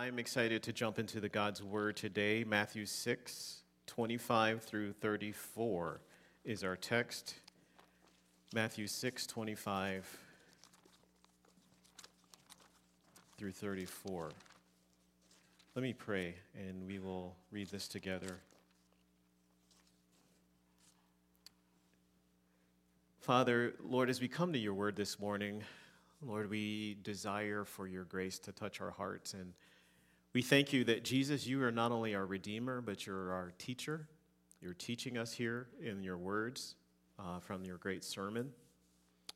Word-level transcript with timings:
I'm 0.00 0.18
excited 0.18 0.62
to 0.62 0.72
jump 0.72 0.98
into 0.98 1.20
the 1.20 1.28
God's 1.28 1.62
Word 1.62 1.94
today. 1.94 2.42
Matthew 2.42 2.86
6, 2.86 3.60
25 3.86 4.62
through 4.62 4.94
34 4.94 6.00
is 6.42 6.64
our 6.64 6.74
text. 6.74 7.34
Matthew 8.54 8.86
6, 8.86 9.26
25 9.26 10.18
through 13.36 13.52
34. 13.52 14.30
Let 15.74 15.82
me 15.82 15.92
pray 15.92 16.34
and 16.54 16.86
we 16.86 16.98
will 16.98 17.34
read 17.52 17.68
this 17.68 17.86
together. 17.86 18.38
Father, 23.20 23.74
Lord, 23.84 24.08
as 24.08 24.18
we 24.18 24.28
come 24.28 24.54
to 24.54 24.58
your 24.58 24.72
word 24.72 24.96
this 24.96 25.20
morning, 25.20 25.62
Lord, 26.22 26.48
we 26.48 26.96
desire 27.02 27.66
for 27.66 27.86
your 27.86 28.04
grace 28.04 28.38
to 28.38 28.52
touch 28.52 28.80
our 28.80 28.92
hearts 28.92 29.34
and 29.34 29.52
we 30.32 30.42
thank 30.42 30.72
you 30.72 30.84
that 30.84 31.02
Jesus, 31.02 31.44
you 31.46 31.62
are 31.64 31.72
not 31.72 31.90
only 31.90 32.14
our 32.14 32.24
Redeemer, 32.24 32.80
but 32.80 33.04
you're 33.04 33.32
our 33.32 33.52
teacher. 33.58 34.06
You're 34.60 34.74
teaching 34.74 35.18
us 35.18 35.32
here 35.32 35.66
in 35.82 36.04
your 36.04 36.18
words 36.18 36.76
uh, 37.18 37.40
from 37.40 37.64
your 37.64 37.78
great 37.78 38.04
sermon. 38.04 38.52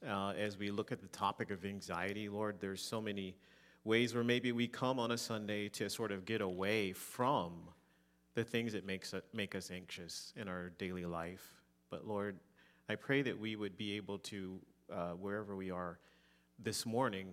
Uh, 0.06 0.34
as 0.38 0.56
we 0.56 0.70
look 0.70 0.92
at 0.92 1.00
the 1.00 1.08
topic 1.08 1.50
of 1.50 1.64
anxiety, 1.64 2.28
Lord, 2.28 2.56
there's 2.60 2.80
so 2.80 3.00
many 3.00 3.34
ways 3.82 4.14
where 4.14 4.22
maybe 4.22 4.52
we 4.52 4.68
come 4.68 5.00
on 5.00 5.10
a 5.10 5.18
Sunday 5.18 5.68
to 5.70 5.90
sort 5.90 6.12
of 6.12 6.24
get 6.24 6.40
away 6.40 6.92
from 6.92 7.52
the 8.34 8.44
things 8.44 8.72
that 8.72 8.86
makes 8.86 9.14
make 9.32 9.54
us 9.54 9.70
anxious 9.72 10.32
in 10.36 10.46
our 10.46 10.70
daily 10.78 11.04
life. 11.04 11.44
But 11.90 12.06
Lord, 12.06 12.36
I 12.88 12.94
pray 12.94 13.22
that 13.22 13.38
we 13.38 13.56
would 13.56 13.76
be 13.76 13.96
able 13.96 14.18
to, 14.18 14.60
uh, 14.92 15.10
wherever 15.12 15.56
we 15.56 15.70
are 15.72 15.98
this 16.62 16.86
morning, 16.86 17.28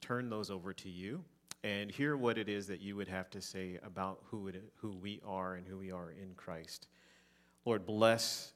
turn 0.00 0.30
those 0.30 0.50
over 0.50 0.72
to 0.72 0.88
you 0.88 1.24
and 1.64 1.90
hear 1.90 2.16
what 2.16 2.38
it 2.38 2.48
is 2.48 2.66
that 2.66 2.80
you 2.80 2.96
would 2.96 3.08
have 3.08 3.30
to 3.30 3.40
say 3.40 3.78
about 3.84 4.20
who, 4.30 4.48
it, 4.48 4.62
who 4.76 4.90
we 4.92 5.20
are 5.24 5.54
and 5.54 5.66
who 5.66 5.78
we 5.78 5.92
are 5.92 6.10
in 6.10 6.34
Christ. 6.34 6.88
Lord, 7.64 7.86
bless 7.86 8.52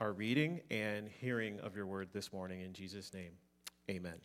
our 0.00 0.12
reading 0.12 0.60
and 0.70 1.08
hearing 1.08 1.58
of 1.60 1.74
your 1.74 1.86
word 1.86 2.08
this 2.12 2.32
morning 2.32 2.60
in 2.60 2.72
Jesus' 2.72 3.12
name. 3.12 3.32
Amen. 3.90 4.20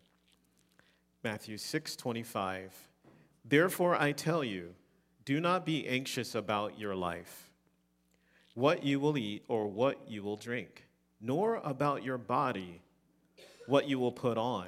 Matthew 1.24 1.58
6 1.58 1.96
25. 1.96 2.74
Therefore, 3.44 3.96
I 3.96 4.12
tell 4.12 4.44
you, 4.44 4.76
do 5.26 5.40
not 5.40 5.66
be 5.66 5.88
anxious 5.88 6.36
about 6.36 6.80
your 6.80 6.96
life, 6.96 7.52
what 8.54 8.84
you 8.84 9.00
will 9.00 9.18
eat 9.18 9.44
or 9.48 9.68
what 9.68 10.08
you 10.08 10.24
will 10.24 10.38
drink, 10.38 10.86
nor 11.20 11.56
about 11.64 12.04
your 12.04 12.18
body, 12.18 12.82
what 13.68 13.88
you 13.88 14.00
will 14.00 14.12
put 14.12 14.38
on. 14.38 14.68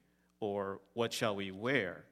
Or 0.41 0.81
what 0.93 1.13
shall 1.13 1.35
we 1.35 1.51
wear? 1.51 2.03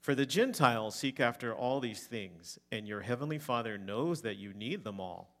For 0.00 0.14
the 0.14 0.26
Gentiles 0.26 0.94
seek 0.94 1.18
after 1.18 1.52
all 1.52 1.80
these 1.80 2.02
things, 2.02 2.58
and 2.70 2.86
your 2.86 3.00
heavenly 3.00 3.38
Father 3.38 3.76
knows 3.78 4.20
that 4.20 4.36
you 4.36 4.52
need 4.52 4.84
them 4.84 5.00
all. 5.00 5.34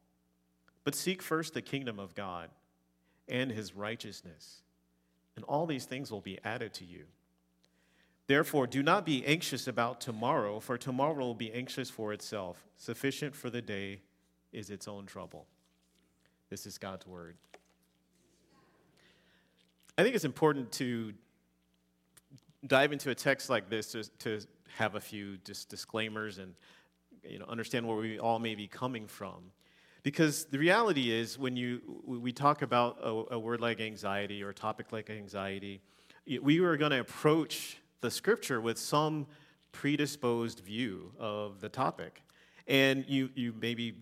But 0.82 0.94
seek 0.94 1.22
first 1.22 1.54
the 1.54 1.62
kingdom 1.62 2.00
of 2.00 2.14
God 2.14 2.48
and 3.28 3.52
his 3.52 3.76
righteousness, 3.76 4.62
and 5.36 5.44
all 5.44 5.66
these 5.66 5.84
things 5.84 6.10
will 6.10 6.20
be 6.20 6.38
added 6.44 6.74
to 6.74 6.84
you. 6.84 7.04
Therefore, 8.26 8.66
do 8.66 8.82
not 8.82 9.04
be 9.04 9.24
anxious 9.26 9.68
about 9.68 10.00
tomorrow, 10.00 10.60
for 10.60 10.78
tomorrow 10.78 11.24
will 11.24 11.34
be 11.34 11.52
anxious 11.52 11.90
for 11.90 12.14
itself. 12.14 12.64
Sufficient 12.78 13.36
for 13.36 13.50
the 13.50 13.60
day 13.60 14.00
is 14.50 14.70
its 14.70 14.88
own 14.88 15.04
trouble. 15.04 15.46
This 16.48 16.64
is 16.64 16.78
God's 16.78 17.06
word. 17.06 17.36
I 19.98 20.02
think 20.02 20.14
it's 20.14 20.24
important 20.24 20.72
to 20.72 21.12
dive 22.66 22.92
into 22.92 23.10
a 23.10 23.14
text 23.14 23.50
like 23.50 23.68
this 23.68 23.92
to, 23.92 24.04
to 24.20 24.40
have 24.76 24.94
a 24.94 25.00
few 25.00 25.36
just 25.38 25.68
disclaimers 25.68 26.38
and 26.38 26.54
you 27.28 27.38
know, 27.38 27.46
understand 27.46 27.86
where 27.86 27.96
we 27.96 28.18
all 28.18 28.38
may 28.38 28.54
be 28.54 28.66
coming 28.66 29.06
from. 29.06 29.52
Because 30.02 30.44
the 30.46 30.58
reality 30.58 31.10
is, 31.10 31.38
when 31.38 31.56
you, 31.56 31.80
we 32.04 32.30
talk 32.30 32.60
about 32.60 32.98
a, 33.02 33.34
a 33.34 33.38
word 33.38 33.60
like 33.62 33.80
anxiety 33.80 34.42
or 34.42 34.50
a 34.50 34.54
topic 34.54 34.92
like 34.92 35.08
anxiety, 35.08 35.80
we 36.42 36.58
are 36.60 36.76
going 36.76 36.90
to 36.90 37.00
approach 37.00 37.78
the 38.02 38.10
scripture 38.10 38.60
with 38.60 38.78
some 38.78 39.26
predisposed 39.72 40.60
view 40.60 41.10
of 41.18 41.60
the 41.60 41.70
topic. 41.70 42.22
And 42.66 43.04
you, 43.08 43.30
you 43.34 43.54
maybe 43.58 43.94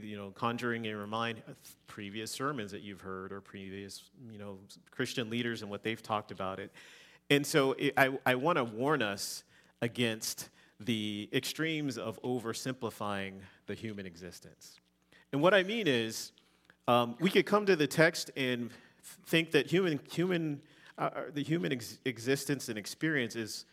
you 0.00 0.16
know, 0.16 0.30
conjuring 0.30 0.84
in 0.84 0.90
your 0.92 1.06
mind 1.06 1.42
previous 1.86 2.30
sermons 2.30 2.70
that 2.70 2.82
you've 2.82 3.00
heard 3.00 3.32
or 3.32 3.40
previous, 3.40 4.04
you 4.30 4.38
know, 4.38 4.58
Christian 4.92 5.28
leaders 5.28 5.62
and 5.62 5.70
what 5.70 5.82
they've 5.82 6.02
talked 6.02 6.30
about 6.30 6.60
it. 6.60 6.72
And 7.30 7.46
so 7.46 7.72
it, 7.72 7.94
I, 7.96 8.18
I 8.24 8.34
want 8.34 8.56
to 8.56 8.64
warn 8.64 9.02
us 9.02 9.44
against 9.82 10.48
the 10.80 11.28
extremes 11.32 11.98
of 11.98 12.20
oversimplifying 12.22 13.40
the 13.66 13.74
human 13.74 14.06
existence. 14.06 14.78
And 15.32 15.42
what 15.42 15.52
I 15.52 15.62
mean 15.62 15.86
is, 15.86 16.32
um, 16.86 17.16
we 17.20 17.28
could 17.28 17.44
come 17.44 17.66
to 17.66 17.76
the 17.76 17.86
text 17.86 18.30
and 18.36 18.70
think 19.26 19.50
that 19.50 19.66
human, 19.66 20.00
human, 20.10 20.62
uh, 20.96 21.10
uh, 21.14 21.20
the 21.34 21.42
human 21.42 21.72
ex- 21.72 21.98
existence 22.04 22.68
and 22.68 22.78
experience 22.78 23.36
is 23.36 23.66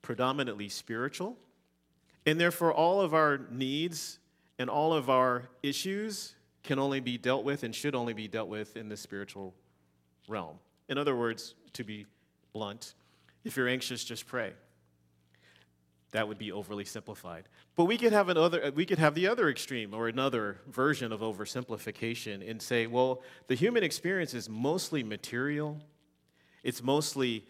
predominantly 0.00 0.68
spiritual, 0.68 1.36
and 2.24 2.40
therefore 2.40 2.72
all 2.72 3.00
of 3.00 3.12
our 3.12 3.40
needs 3.50 4.20
and 4.58 4.70
all 4.70 4.94
of 4.94 5.10
our 5.10 5.48
issues 5.62 6.34
can 6.62 6.78
only 6.78 7.00
be 7.00 7.18
dealt 7.18 7.44
with 7.44 7.62
and 7.62 7.74
should 7.74 7.94
only 7.94 8.14
be 8.14 8.26
dealt 8.26 8.48
with 8.48 8.76
in 8.76 8.88
the 8.88 8.96
spiritual 8.96 9.54
realm. 10.28 10.56
In 10.88 10.96
other 10.96 11.14
words, 11.14 11.54
to 11.74 11.84
be 11.84 12.06
blunt. 12.56 12.94
If 13.44 13.54
you're 13.54 13.68
anxious, 13.68 14.02
just 14.02 14.26
pray. 14.26 14.54
That 16.12 16.26
would 16.26 16.38
be 16.38 16.52
overly 16.52 16.86
simplified. 16.86 17.50
But 17.76 17.84
we 17.84 17.98
could 17.98 18.14
have 18.14 18.30
another 18.30 18.64
uh, 18.64 18.70
we 18.70 18.86
could 18.86 18.98
have 18.98 19.14
the 19.14 19.28
other 19.28 19.50
extreme 19.50 19.92
or 19.92 20.08
another 20.08 20.62
version 20.66 21.12
of 21.12 21.20
oversimplification 21.20 22.48
and 22.50 22.62
say, 22.62 22.86
well, 22.86 23.22
the 23.48 23.54
human 23.54 23.84
experience 23.84 24.32
is 24.32 24.48
mostly 24.48 25.02
material. 25.04 25.82
It's 26.62 26.82
mostly 26.82 27.46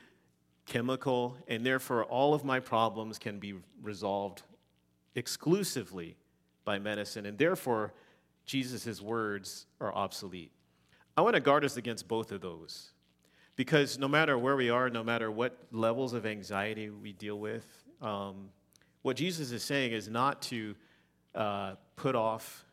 chemical, 0.67 1.37
and 1.47 1.65
therefore 1.65 2.05
all 2.05 2.35
of 2.35 2.45
my 2.45 2.59
problems 2.59 3.17
can 3.21 3.39
be 3.39 3.55
resolved 3.81 4.43
exclusively 5.15 6.17
by 6.65 6.81
medicine, 6.81 7.27
and 7.27 7.39
therefore 7.39 7.95
Jesus' 8.45 9.01
words 9.01 9.67
are 9.81 9.95
obsolete. 9.95 10.51
I 11.17 11.21
want 11.21 11.35
to 11.37 11.41
guard 11.41 11.65
us 11.65 11.77
against 11.77 12.09
both 12.09 12.33
of 12.33 12.41
those. 12.41 12.91
Because 13.57 13.99
no 13.99 14.07
matter 14.07 14.39
where 14.39 14.55
we 14.55 14.69
are, 14.71 14.91
no 14.91 15.03
matter 15.03 15.31
what 15.31 15.59
levels 15.73 16.13
of 16.13 16.27
anxiety 16.27 16.91
we 16.91 17.13
deal 17.13 17.39
with, 17.39 17.67
um, 18.03 18.51
what 19.03 19.17
Jesus 19.17 19.51
is 19.51 19.63
saying 19.63 19.93
is 19.93 20.09
not 20.09 20.43
to 20.43 20.75
uh, 21.35 21.75
put 21.97 22.15
off 22.15 22.65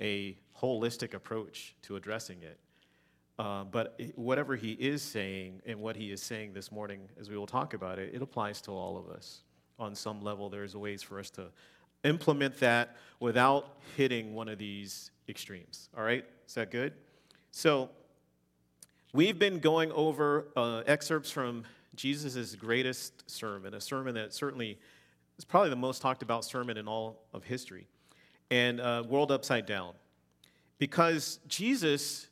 a 0.00 0.36
holistic 0.60 1.14
approach 1.14 1.74
to 1.82 1.96
addressing 1.96 2.42
it. 2.42 2.58
Uh, 3.38 3.64
but 3.64 4.00
whatever 4.16 4.56
he 4.56 4.72
is 4.72 5.00
saying 5.00 5.62
and 5.64 5.80
what 5.80 5.94
he 5.94 6.10
is 6.10 6.20
saying 6.20 6.52
this 6.52 6.72
morning, 6.72 7.00
as 7.20 7.30
we 7.30 7.36
will 7.36 7.46
talk 7.46 7.72
about 7.72 7.98
it, 7.98 8.12
it 8.12 8.20
applies 8.20 8.60
to 8.60 8.72
all 8.72 8.98
of 8.98 9.08
us. 9.08 9.42
On 9.78 9.94
some 9.94 10.20
level, 10.20 10.50
there's 10.50 10.74
ways 10.74 11.02
for 11.02 11.20
us 11.20 11.30
to 11.30 11.46
implement 12.04 12.58
that 12.58 12.96
without 13.20 13.78
hitting 13.96 14.34
one 14.34 14.48
of 14.48 14.58
these 14.58 15.12
extremes. 15.28 15.88
All 15.96 16.02
right? 16.02 16.24
Is 16.46 16.54
that 16.54 16.72
good? 16.72 16.94
So, 17.52 17.90
We've 19.14 19.38
been 19.38 19.60
going 19.60 19.90
over 19.92 20.48
uh, 20.54 20.82
excerpts 20.86 21.30
from 21.30 21.64
Jesus' 21.96 22.54
greatest 22.54 23.28
sermon, 23.30 23.72
a 23.72 23.80
sermon 23.80 24.14
that 24.16 24.34
certainly 24.34 24.78
is 25.38 25.46
probably 25.46 25.70
the 25.70 25.76
most 25.76 26.02
talked 26.02 26.22
about 26.22 26.44
sermon 26.44 26.76
in 26.76 26.86
all 26.86 27.22
of 27.32 27.42
history, 27.42 27.86
and 28.50 28.82
uh, 28.82 29.02
World 29.08 29.32
Upside 29.32 29.64
Down. 29.64 29.94
Because 30.76 31.40
Jesus, 31.48 32.26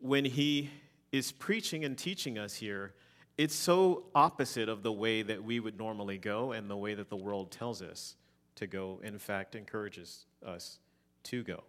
when 0.00 0.24
he 0.24 0.70
is 1.12 1.32
preaching 1.32 1.84
and 1.84 1.98
teaching 1.98 2.38
us 2.38 2.54
here, 2.54 2.94
it's 3.36 3.54
so 3.54 4.04
opposite 4.14 4.70
of 4.70 4.82
the 4.82 4.92
way 4.92 5.20
that 5.20 5.44
we 5.44 5.60
would 5.60 5.76
normally 5.76 6.16
go 6.16 6.52
and 6.52 6.70
the 6.70 6.78
way 6.78 6.94
that 6.94 7.10
the 7.10 7.16
world 7.16 7.50
tells 7.50 7.82
us 7.82 8.16
to 8.54 8.66
go, 8.66 9.00
in 9.04 9.18
fact, 9.18 9.54
encourages 9.54 10.24
us 10.42 10.78
to 11.24 11.42
go. 11.42 11.62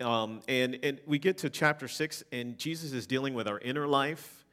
Um, 0.00 0.42
and, 0.46 0.78
and 0.82 1.00
we 1.06 1.18
get 1.18 1.38
to 1.38 1.50
chapter 1.50 1.88
six, 1.88 2.22
and 2.30 2.58
Jesus 2.58 2.92
is 2.92 3.06
dealing 3.06 3.32
with 3.32 3.48
our 3.48 3.58
inner 3.58 3.86
life, 3.86 4.44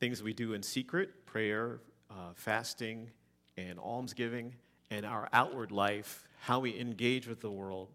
things 0.00 0.22
we 0.22 0.32
do 0.32 0.54
in 0.54 0.62
secret, 0.62 1.24
prayer, 1.24 1.80
uh, 2.10 2.32
fasting, 2.34 3.10
and 3.56 3.78
almsgiving, 3.78 4.54
and 4.90 5.06
our 5.06 5.28
outward 5.32 5.70
life, 5.70 6.26
how 6.40 6.58
we 6.58 6.78
engage 6.78 7.28
with 7.28 7.40
the 7.40 7.50
world, 7.50 7.88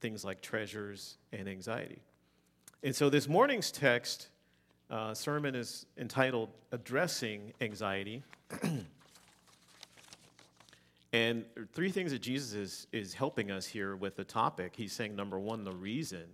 things 0.00 0.24
like 0.24 0.40
treasures 0.40 1.18
and 1.32 1.48
anxiety. 1.48 2.02
And 2.82 2.96
so 2.96 3.10
this 3.10 3.28
morning's 3.28 3.70
text 3.70 4.28
uh, 4.90 5.12
sermon 5.12 5.54
is 5.54 5.86
entitled 5.98 6.50
Addressing 6.72 7.52
Anxiety. 7.60 8.22
and 11.14 11.44
three 11.72 11.92
things 11.92 12.10
that 12.10 12.22
Jesus 12.22 12.54
is, 12.54 12.86
is 12.90 13.14
helping 13.14 13.52
us 13.52 13.66
here 13.66 13.94
with 13.94 14.16
the 14.16 14.24
topic. 14.24 14.74
He's 14.74 14.92
saying, 14.92 15.14
number 15.14 15.38
one, 15.38 15.62
the 15.62 15.70
reason 15.70 16.24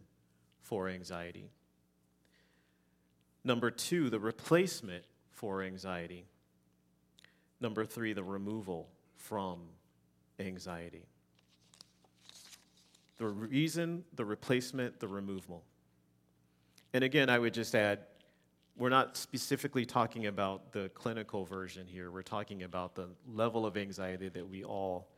for 0.63 0.89
anxiety. 0.89 1.51
Number 3.45 3.71
two, 3.71 4.09
the 4.09 4.19
replacement 4.19 5.05
for 5.33 5.63
anxiety. 5.63 6.25
Number 7.61 7.85
three, 7.85 8.15
the 8.15 8.25
removal 8.25 8.89
from 9.17 9.59
anxiety. 10.39 11.05
The 13.19 13.27
reason, 13.27 14.05
the 14.15 14.25
replacement, 14.25 14.99
the 14.99 15.09
removal. 15.09 15.63
And 16.95 17.05
again, 17.05 17.29
I 17.29 17.39
would 17.39 17.53
just 17.53 17.75
add 17.75 17.99
we're 18.77 18.89
not 18.89 19.17
specifically 19.17 19.85
talking 19.85 20.27
about 20.27 20.73
the 20.73 20.89
clinical 20.95 21.45
version 21.45 21.87
here. 21.87 22.11
We're 22.11 22.23
talking 22.23 22.63
about 22.63 22.95
the 22.95 23.09
level 23.33 23.67
of 23.67 23.77
anxiety 23.77 24.29
that 24.29 24.49
we 24.49 24.65
all 24.65 25.09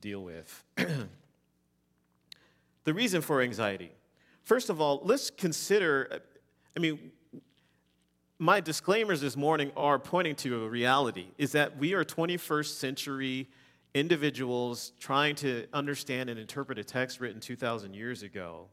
deal 0.00 0.22
with. 0.22 0.64
the 2.84 2.94
reason 2.94 3.22
for 3.22 3.40
anxiety. 3.42 3.92
First 4.44 4.70
of 4.70 4.80
all, 4.80 5.00
let's 5.04 5.30
consider 5.30 6.22
I 6.76 6.78
mean, 6.78 7.10
my 8.38 8.60
disclaimers 8.60 9.22
this 9.22 9.34
morning 9.34 9.72
are 9.78 9.98
pointing 9.98 10.34
to 10.36 10.64
a 10.64 10.68
reality 10.68 11.28
is 11.38 11.52
that 11.52 11.78
we 11.78 11.94
are 11.94 12.04
21st 12.04 12.74
century 12.74 13.48
individuals 13.94 14.92
trying 15.00 15.34
to 15.36 15.66
understand 15.72 16.28
and 16.28 16.38
interpret 16.38 16.78
a 16.78 16.84
text 16.84 17.18
written 17.18 17.40
2,000 17.40 17.94
years 17.94 18.22
ago, 18.22 18.66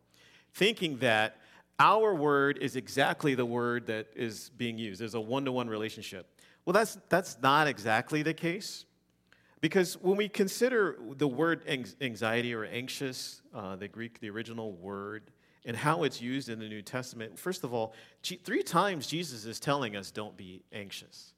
thinking 0.53 0.97
that 0.97 1.37
our 1.79 2.13
word 2.13 2.59
is 2.59 2.75
exactly 2.75 3.35
the 3.35 3.45
word 3.45 3.87
that 3.87 4.07
is 4.15 4.51
being 4.57 4.77
used. 4.77 5.01
There's 5.01 5.15
a 5.15 5.21
one 5.21 5.45
to 5.45 5.51
one 5.51 5.69
relationship. 5.69 6.27
Well, 6.65 6.73
that's, 6.73 6.97
that's 7.09 7.37
not 7.41 7.67
exactly 7.67 8.21
the 8.23 8.33
case. 8.33 8.85
Because 9.59 9.93
when 10.01 10.17
we 10.17 10.27
consider 10.27 10.97
the 11.17 11.27
word 11.27 11.63
anxiety 12.01 12.53
or 12.53 12.65
anxious, 12.65 13.41
uh, 13.53 13.77
the 13.77 13.87
Greek, 13.87 14.19
the 14.19 14.29
original 14.29 14.73
word, 14.73 15.31
and 15.65 15.75
how 15.77 16.03
it's 16.03 16.21
used 16.21 16.49
in 16.49 16.59
the 16.59 16.67
New 16.67 16.81
Testament, 16.81 17.39
first 17.39 17.63
of 17.63 17.73
all, 17.73 17.93
three 18.43 18.61
times 18.61 19.07
Jesus 19.07 19.45
is 19.45 19.61
telling 19.61 19.95
us 19.95 20.11
don't 20.11 20.35
be 20.35 20.63
anxious. 20.73 21.33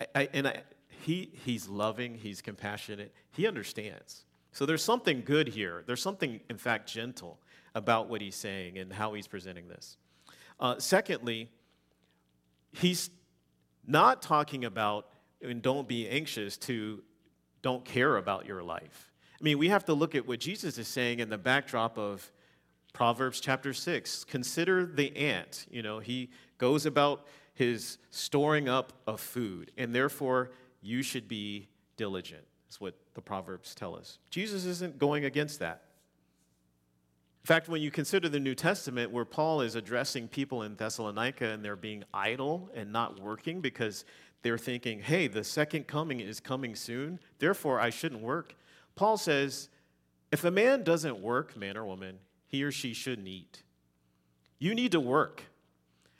I, 0.00 0.06
I, 0.14 0.28
and 0.34 0.48
I, 0.48 0.62
he, 1.04 1.30
he's 1.44 1.66
loving, 1.66 2.14
he's 2.14 2.42
compassionate, 2.42 3.14
he 3.30 3.46
understands. 3.46 4.24
So 4.52 4.66
there's 4.66 4.84
something 4.84 5.22
good 5.24 5.48
here. 5.48 5.82
There's 5.86 6.02
something, 6.02 6.40
in 6.50 6.58
fact, 6.58 6.88
gentle 6.88 7.38
about 7.76 8.08
what 8.08 8.22
he's 8.22 8.34
saying 8.34 8.78
and 8.78 8.90
how 8.90 9.12
he's 9.12 9.28
presenting 9.28 9.68
this. 9.68 9.98
Uh, 10.58 10.76
secondly, 10.78 11.50
he's 12.72 13.10
not 13.86 14.22
talking 14.22 14.64
about, 14.64 15.06
and 15.42 15.60
don't 15.60 15.86
be 15.86 16.08
anxious 16.08 16.56
to 16.56 17.02
don't 17.60 17.84
care 17.84 18.16
about 18.16 18.46
your 18.46 18.62
life. 18.62 19.12
I 19.38 19.44
mean, 19.44 19.58
we 19.58 19.68
have 19.68 19.84
to 19.84 19.92
look 19.92 20.14
at 20.14 20.26
what 20.26 20.40
Jesus 20.40 20.78
is 20.78 20.88
saying 20.88 21.20
in 21.20 21.28
the 21.28 21.36
backdrop 21.36 21.98
of 21.98 22.32
Proverbs 22.94 23.40
chapter 23.40 23.74
6. 23.74 24.24
Consider 24.24 24.86
the 24.86 25.14
ant. 25.14 25.66
You 25.70 25.82
know, 25.82 25.98
he 25.98 26.30
goes 26.56 26.86
about 26.86 27.26
his 27.52 27.98
storing 28.10 28.70
up 28.70 28.94
of 29.06 29.20
food, 29.20 29.70
and 29.76 29.94
therefore 29.94 30.50
you 30.80 31.02
should 31.02 31.28
be 31.28 31.68
diligent, 31.98 32.44
That's 32.66 32.80
what 32.80 32.94
the 33.12 33.20
Proverbs 33.20 33.74
tell 33.74 33.94
us. 33.94 34.18
Jesus 34.30 34.64
isn't 34.64 34.98
going 34.98 35.26
against 35.26 35.58
that. 35.58 35.82
In 37.46 37.48
fact, 37.48 37.68
when 37.68 37.80
you 37.80 37.92
consider 37.92 38.28
the 38.28 38.40
New 38.40 38.56
Testament, 38.56 39.12
where 39.12 39.24
Paul 39.24 39.60
is 39.60 39.76
addressing 39.76 40.26
people 40.26 40.64
in 40.64 40.74
Thessalonica 40.74 41.46
and 41.46 41.64
they're 41.64 41.76
being 41.76 42.02
idle 42.12 42.68
and 42.74 42.92
not 42.92 43.20
working 43.20 43.60
because 43.60 44.04
they're 44.42 44.58
thinking, 44.58 44.98
hey, 44.98 45.28
the 45.28 45.44
second 45.44 45.86
coming 45.86 46.18
is 46.18 46.40
coming 46.40 46.74
soon, 46.74 47.20
therefore 47.38 47.78
I 47.78 47.90
shouldn't 47.90 48.20
work. 48.20 48.56
Paul 48.96 49.16
says, 49.16 49.68
if 50.32 50.42
a 50.42 50.50
man 50.50 50.82
doesn't 50.82 51.20
work, 51.20 51.56
man 51.56 51.76
or 51.76 51.86
woman, 51.86 52.18
he 52.48 52.64
or 52.64 52.72
she 52.72 52.92
shouldn't 52.92 53.28
eat. 53.28 53.62
You 54.58 54.74
need 54.74 54.90
to 54.90 55.00
work. 55.00 55.44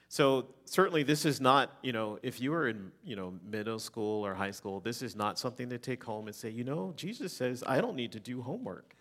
So 0.08 0.46
certainly 0.64 1.02
this 1.02 1.24
is 1.24 1.40
not, 1.40 1.72
you 1.82 1.92
know, 1.92 2.20
if 2.22 2.40
you 2.40 2.52
were 2.52 2.68
in, 2.68 2.92
you 3.02 3.16
know, 3.16 3.34
middle 3.44 3.80
school 3.80 4.24
or 4.24 4.32
high 4.32 4.52
school, 4.52 4.78
this 4.78 5.02
is 5.02 5.16
not 5.16 5.40
something 5.40 5.70
to 5.70 5.78
take 5.78 6.04
home 6.04 6.28
and 6.28 6.36
say, 6.36 6.50
you 6.50 6.62
know, 6.62 6.94
Jesus 6.94 7.32
says 7.32 7.64
I 7.66 7.80
don't 7.80 7.96
need 7.96 8.12
to 8.12 8.20
do 8.20 8.42
homework. 8.42 8.95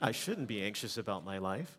I 0.00 0.12
shouldn't 0.12 0.48
be 0.48 0.62
anxious 0.62 0.96
about 0.96 1.24
my 1.24 1.38
life. 1.38 1.78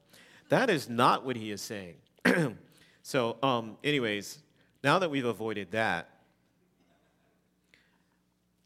That 0.49 0.69
is 0.69 0.89
not 0.89 1.25
what 1.25 1.35
he 1.35 1.51
is 1.51 1.61
saying. 1.61 1.95
so, 3.01 3.37
um, 3.41 3.77
anyways, 3.83 4.39
now 4.83 4.99
that 4.99 5.09
we've 5.09 5.25
avoided 5.25 5.71
that, 5.71 6.09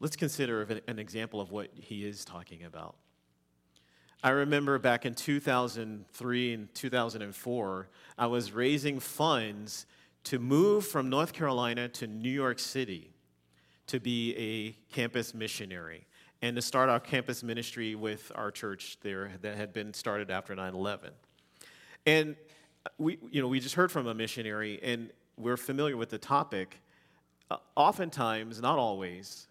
let's 0.00 0.16
consider 0.16 0.80
an 0.86 0.98
example 0.98 1.40
of 1.40 1.50
what 1.50 1.70
he 1.74 2.04
is 2.04 2.24
talking 2.24 2.64
about. 2.64 2.96
I 4.22 4.30
remember 4.30 4.78
back 4.78 5.06
in 5.06 5.14
2003 5.14 6.52
and 6.52 6.74
2004, 6.74 7.88
I 8.18 8.26
was 8.26 8.52
raising 8.52 8.98
funds 8.98 9.86
to 10.24 10.38
move 10.38 10.86
from 10.86 11.08
North 11.08 11.32
Carolina 11.32 11.88
to 11.90 12.06
New 12.06 12.30
York 12.30 12.58
City 12.58 13.10
to 13.86 14.00
be 14.00 14.34
a 14.36 14.92
campus 14.92 15.32
missionary 15.32 16.06
and 16.42 16.56
to 16.56 16.62
start 16.62 16.88
our 16.88 17.00
campus 17.00 17.42
ministry 17.42 17.94
with 17.94 18.30
our 18.34 18.50
church 18.50 18.98
there 19.00 19.32
that 19.42 19.56
had 19.56 19.72
been 19.72 19.94
started 19.94 20.30
after 20.30 20.54
9 20.54 20.74
11. 20.74 21.10
And 22.04 22.36
we, 22.98 23.18
you 23.30 23.42
know, 23.42 23.48
we 23.48 23.60
just 23.60 23.74
heard 23.74 23.90
from 23.90 24.06
a 24.06 24.14
missionary, 24.14 24.80
and 24.82 25.10
we're 25.36 25.56
familiar 25.56 25.96
with 25.96 26.10
the 26.10 26.18
topic. 26.18 26.80
Uh, 27.50 27.56
oftentimes, 27.74 28.60
not 28.60 28.78
always, 28.78 29.48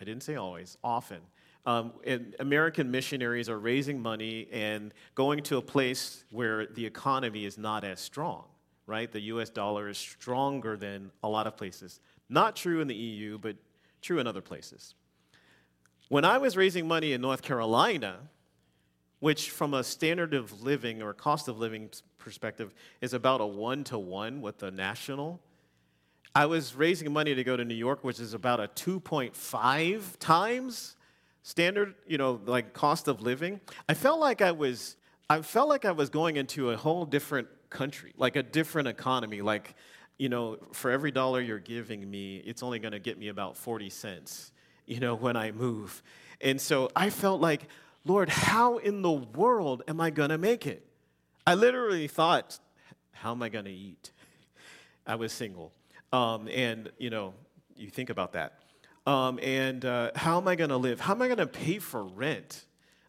I 0.00 0.04
didn't 0.04 0.22
say 0.22 0.36
always, 0.36 0.76
often, 0.82 1.20
um, 1.66 1.92
American 2.38 2.90
missionaries 2.90 3.48
are 3.48 3.58
raising 3.58 4.00
money 4.00 4.46
and 4.52 4.94
going 5.16 5.42
to 5.44 5.56
a 5.56 5.62
place 5.62 6.24
where 6.30 6.66
the 6.66 6.86
economy 6.86 7.44
is 7.44 7.58
not 7.58 7.82
as 7.82 7.98
strong, 7.98 8.44
right? 8.86 9.10
The 9.10 9.20
US 9.22 9.50
dollar 9.50 9.88
is 9.88 9.98
stronger 9.98 10.76
than 10.76 11.10
a 11.24 11.28
lot 11.28 11.48
of 11.48 11.56
places. 11.56 12.00
Not 12.28 12.54
true 12.54 12.80
in 12.80 12.86
the 12.86 12.94
EU, 12.94 13.38
but 13.38 13.56
true 14.00 14.20
in 14.20 14.28
other 14.28 14.40
places. 14.40 14.94
When 16.08 16.24
I 16.24 16.38
was 16.38 16.56
raising 16.56 16.86
money 16.86 17.12
in 17.14 17.20
North 17.20 17.42
Carolina, 17.42 18.18
which 19.18 19.50
from 19.50 19.74
a 19.74 19.82
standard 19.82 20.34
of 20.34 20.62
living 20.62 21.02
or 21.02 21.12
cost 21.12 21.48
of 21.48 21.58
living 21.58 21.90
perspective 22.18 22.72
is 23.00 23.12
about 23.12 23.40
a 23.40 23.46
one 23.46 23.82
to 23.84 23.98
one 23.98 24.40
with 24.40 24.58
the 24.58 24.70
national, 24.70 25.40
I 26.32 26.46
was 26.46 26.76
raising 26.76 27.12
money 27.12 27.34
to 27.34 27.42
go 27.42 27.56
to 27.56 27.64
New 27.64 27.74
York, 27.74 28.04
which 28.04 28.20
is 28.20 28.34
about 28.34 28.60
a 28.60 28.68
2.5 28.68 30.16
times 30.20 30.94
standard, 31.42 31.94
you 32.06 32.18
know, 32.18 32.40
like 32.46 32.72
cost 32.72 33.08
of 33.08 33.20
living. 33.20 33.60
I 33.88 33.94
felt 33.94 34.20
like 34.20 34.42
I 34.42 34.52
was, 34.52 34.96
I 35.28 35.42
felt 35.42 35.68
like 35.68 35.84
I 35.84 35.92
was 35.92 36.08
going 36.08 36.36
into 36.36 36.70
a 36.70 36.76
whole 36.76 37.04
different 37.04 37.48
country, 37.68 38.12
like 38.16 38.36
a 38.36 38.44
different 38.44 38.86
economy. 38.86 39.40
Like, 39.40 39.74
you 40.18 40.28
know, 40.28 40.58
for 40.72 40.92
every 40.92 41.10
dollar 41.10 41.40
you're 41.40 41.58
giving 41.58 42.08
me, 42.08 42.36
it's 42.46 42.62
only 42.62 42.78
going 42.78 42.92
to 42.92 43.00
get 43.00 43.18
me 43.18 43.26
about 43.26 43.56
40 43.56 43.90
cents 43.90 44.52
you 44.86 45.00
know, 45.00 45.14
when 45.14 45.36
I 45.36 45.52
move. 45.52 46.02
And 46.40 46.60
so 46.60 46.90
I 46.94 47.10
felt 47.10 47.40
like, 47.40 47.68
Lord, 48.04 48.28
how 48.28 48.78
in 48.78 49.02
the 49.02 49.12
world 49.12 49.82
am 49.88 50.00
I 50.00 50.10
going 50.10 50.30
to 50.30 50.38
make 50.38 50.66
it? 50.66 50.86
I 51.46 51.54
literally 51.54 52.08
thought, 52.08 52.58
how 53.12 53.32
am 53.32 53.42
I 53.42 53.48
going 53.48 53.64
to 53.64 53.70
eat? 53.70 54.12
I 55.06 55.16
was 55.16 55.32
single. 55.32 55.72
Um, 56.12 56.48
and, 56.48 56.90
you 56.98 57.10
know, 57.10 57.34
you 57.76 57.90
think 57.90 58.10
about 58.10 58.32
that. 58.32 58.60
Um, 59.06 59.38
and 59.42 59.84
uh, 59.84 60.10
how 60.16 60.38
am 60.38 60.48
I 60.48 60.56
going 60.56 60.70
to 60.70 60.76
live? 60.76 61.00
How 61.00 61.14
am 61.14 61.22
I 61.22 61.26
going 61.26 61.38
to 61.38 61.46
pay 61.46 61.78
for 61.78 62.02
rent? 62.02 62.64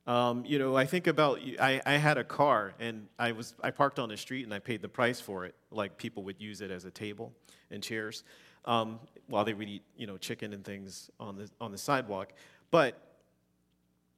Um, 0.05 0.45
you 0.45 0.57
know, 0.57 0.75
I 0.75 0.85
think 0.85 1.07
about 1.07 1.39
I, 1.59 1.81
I 1.85 1.93
had 1.93 2.17
a 2.17 2.23
car 2.23 2.73
and 2.79 3.07
I 3.19 3.33
was 3.33 3.55
I 3.61 3.71
parked 3.71 3.99
on 3.99 4.07
the 4.07 4.15
street 4.15 4.45
and 4.45 4.53
I 4.53 4.59
paid 4.59 4.81
the 4.81 4.87
price 4.87 5.19
for 5.19 5.45
it, 5.45 5.53
like 5.69 5.97
people 5.97 6.23
would 6.23 6.39
use 6.39 6.61
it 6.61 6.71
as 6.71 6.85
a 6.85 6.91
table 6.91 7.33
and 7.71 7.83
chairs 7.83 8.23
um, 8.67 8.99
while 9.27 9.43
they 9.43 9.53
would 9.53 9.67
eat, 9.67 9.83
you 9.97 10.05
know, 10.05 10.17
chicken 10.17 10.53
and 10.53 10.63
things 10.63 11.09
on 11.19 11.37
the, 11.37 11.49
on 11.59 11.71
the 11.71 11.77
sidewalk. 11.77 12.33
But 12.69 13.01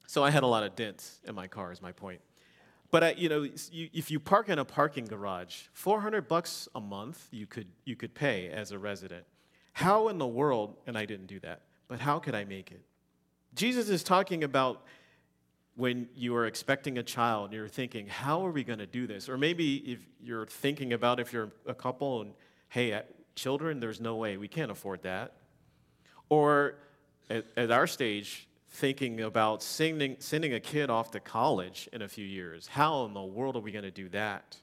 So 0.07 0.23
I 0.23 0.31
had 0.31 0.43
a 0.43 0.47
lot 0.47 0.63
of 0.63 0.75
dents 0.75 1.19
in 1.25 1.35
my 1.35 1.47
car, 1.47 1.71
is 1.71 1.81
my 1.81 1.91
point. 1.93 2.19
But 2.91 3.03
I, 3.03 3.11
you 3.11 3.29
know, 3.29 3.43
you, 3.71 3.89
if 3.93 4.09
you 4.09 4.19
park 4.19 4.49
in 4.49 4.57
a 4.57 4.65
parking 4.65 5.05
garage, 5.05 5.67
400 5.73 6.27
bucks 6.27 6.67
a 6.73 6.81
month 6.81 7.27
you 7.31 7.45
could, 7.45 7.67
you 7.85 7.95
could 7.95 8.13
pay 8.15 8.49
as 8.49 8.71
a 8.71 8.79
resident. 8.79 9.25
How 9.73 10.07
in 10.09 10.17
the 10.17 10.27
world, 10.27 10.75
and 10.87 10.97
I 10.97 11.05
didn't 11.05 11.27
do 11.27 11.39
that, 11.41 11.61
but 11.87 11.99
how 11.99 12.19
could 12.19 12.33
I 12.33 12.43
make 12.45 12.71
it? 12.71 12.81
Jesus 13.53 13.89
is 13.89 14.03
talking 14.03 14.43
about 14.43 14.83
when 15.75 16.09
you 16.15 16.35
are 16.35 16.45
expecting 16.45 16.97
a 16.97 17.03
child 17.03 17.45
and 17.45 17.53
you're 17.53 17.67
thinking, 17.67 18.07
how 18.07 18.45
are 18.45 18.51
we 18.51 18.63
going 18.63 18.79
to 18.79 18.87
do 18.87 19.07
this? 19.07 19.29
Or 19.29 19.37
maybe 19.37 19.77
if 19.77 19.99
you're 20.21 20.45
thinking 20.47 20.93
about 20.93 21.19
if 21.19 21.31
you're 21.31 21.51
a 21.65 21.73
couple 21.73 22.21
and, 22.21 22.33
hey, 22.69 23.01
children, 23.39 23.79
there's 23.79 24.01
no 24.01 24.15
way, 24.15 24.37
we 24.37 24.47
can't 24.47 24.71
afford 24.71 25.03
that. 25.03 25.33
Or 26.27 26.75
at, 27.29 27.45
at 27.55 27.71
our 27.71 27.87
stage, 27.87 28.47
thinking 28.71 29.21
about 29.21 29.63
sending, 29.63 30.17
sending 30.19 30.53
a 30.53 30.59
kid 30.59 30.89
off 30.89 31.11
to 31.11 31.19
college 31.19 31.89
in 31.91 32.01
a 32.01 32.07
few 32.07 32.25
years. 32.25 32.67
How 32.67 33.05
in 33.05 33.13
the 33.13 33.23
world 33.23 33.55
are 33.55 33.61
we 33.61 33.71
going 33.71 33.83
to 33.83 33.91
do 33.91 34.09
that? 34.09 34.57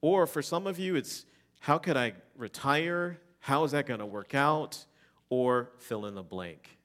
Or 0.00 0.26
for 0.26 0.42
some 0.42 0.66
of 0.66 0.78
you, 0.78 0.94
it's 0.94 1.24
how 1.60 1.78
could 1.78 1.96
I 1.96 2.12
retire? 2.36 3.18
How 3.40 3.64
is 3.64 3.72
that 3.72 3.86
going 3.86 4.00
to 4.00 4.06
work 4.06 4.34
out? 4.34 4.84
Or 5.30 5.70
fill 5.78 6.06
in 6.06 6.14
the 6.14 6.22
blank. 6.22 6.78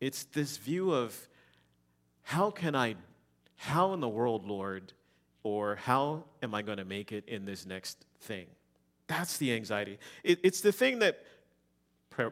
It's 0.00 0.24
this 0.24 0.58
view 0.58 0.92
of 0.92 1.16
how 2.22 2.50
can 2.50 2.74
I, 2.76 2.96
how 3.56 3.94
in 3.94 4.00
the 4.00 4.08
world, 4.08 4.46
Lord, 4.46 4.92
or 5.42 5.76
how 5.76 6.24
am 6.42 6.54
I 6.54 6.62
going 6.62 6.78
to 6.78 6.84
make 6.84 7.12
it 7.12 7.24
in 7.26 7.44
this 7.44 7.64
next 7.64 8.04
thing? 8.20 8.46
That's 9.06 9.36
the 9.36 9.52
anxiety. 9.52 9.98
It, 10.22 10.40
it's 10.42 10.60
the 10.60 10.72
thing 10.72 11.00
that 11.00 11.24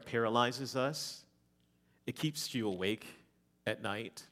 paralyzes 0.06 0.76
us, 0.76 1.24
it 2.06 2.16
keeps 2.16 2.54
you 2.54 2.68
awake 2.68 3.06
at 3.66 3.82
night. 3.82 4.24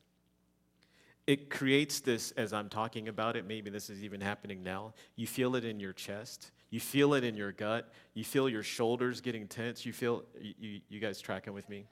It 1.26 1.50
creates 1.50 2.00
this, 2.00 2.32
as 2.32 2.52
I'm 2.52 2.68
talking 2.68 3.08
about 3.08 3.36
it, 3.36 3.46
maybe 3.46 3.70
this 3.70 3.90
is 3.90 4.02
even 4.02 4.20
happening 4.20 4.62
now. 4.62 4.94
You 5.16 5.26
feel 5.26 5.54
it 5.54 5.64
in 5.64 5.78
your 5.78 5.92
chest. 5.92 6.50
You 6.70 6.80
feel 6.80 7.14
it 7.14 7.24
in 7.24 7.36
your 7.36 7.52
gut. 7.52 7.92
You 8.14 8.24
feel 8.24 8.48
your 8.48 8.62
shoulders 8.62 9.20
getting 9.20 9.46
tense. 9.46 9.84
You 9.84 9.92
feel, 9.92 10.24
you, 10.40 10.80
you 10.88 10.98
guys 10.98 11.20
tracking 11.20 11.52
with 11.52 11.68
me? 11.68 11.86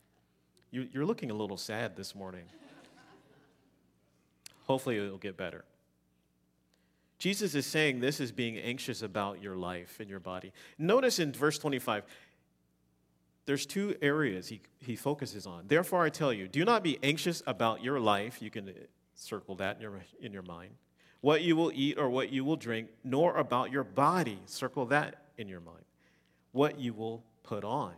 You, 0.71 0.89
you're 0.93 1.05
looking 1.05 1.31
a 1.31 1.35
little 1.35 1.57
sad 1.57 1.97
this 1.97 2.15
morning. 2.15 2.45
Hopefully, 4.67 4.99
it'll 4.99 5.19
get 5.19 5.37
better. 5.37 5.65
Jesus 7.19 7.55
is 7.55 7.67
saying 7.67 8.01
this 8.01 8.21
is 8.21 8.31
being 8.31 8.59
anxious 8.59 9.03
about 9.03 9.43
your 9.43 9.57
life 9.57 9.99
and 9.99 10.09
your 10.09 10.21
body. 10.21 10.53
Notice 10.79 11.19
in 11.19 11.33
verse 11.33 11.59
25, 11.59 12.05
there's 13.45 13.67
two 13.67 13.97
areas 14.01 14.49
he, 14.49 14.61
he 14.79 14.95
focuses 14.95 15.47
on. 15.47 15.65
Therefore, 15.67 16.05
I 16.05 16.11
tell 16.11 16.33
you, 16.33 16.47
do 16.47 16.65
not 16.65 16.83
be 16.83 16.99
anxious 17.03 17.43
about 17.47 17.83
your 17.83 17.99
life. 17.99 18.41
You 18.41 18.51
can 18.51 18.69
uh, 18.69 18.73
circle 19.15 19.57
that 19.57 19.77
in 19.77 19.83
your, 19.83 20.01
in 20.21 20.33
your 20.33 20.43
mind. 20.43 20.71
What 21.21 21.43
you 21.43 21.57
will 21.57 21.73
eat 21.75 21.99
or 21.99 22.09
what 22.09 22.31
you 22.31 22.45
will 22.45 22.57
drink, 22.57 22.91
nor 23.03 23.37
about 23.37 23.73
your 23.73 23.85
body. 23.85 24.39
Circle 24.47 24.87
that 24.87 25.25
in 25.37 25.49
your 25.49 25.61
mind. 25.61 25.85
What 26.53 26.79
you 26.79 26.93
will 26.93 27.25
put 27.43 27.65
on. 27.65 27.95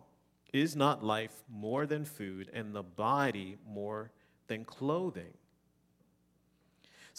Is 0.52 0.74
not 0.74 1.04
life 1.04 1.42
more 1.48 1.84
than 1.86 2.04
food, 2.04 2.50
and 2.52 2.74
the 2.74 2.82
body 2.82 3.58
more 3.68 4.10
than 4.48 4.64
clothing? 4.64 5.34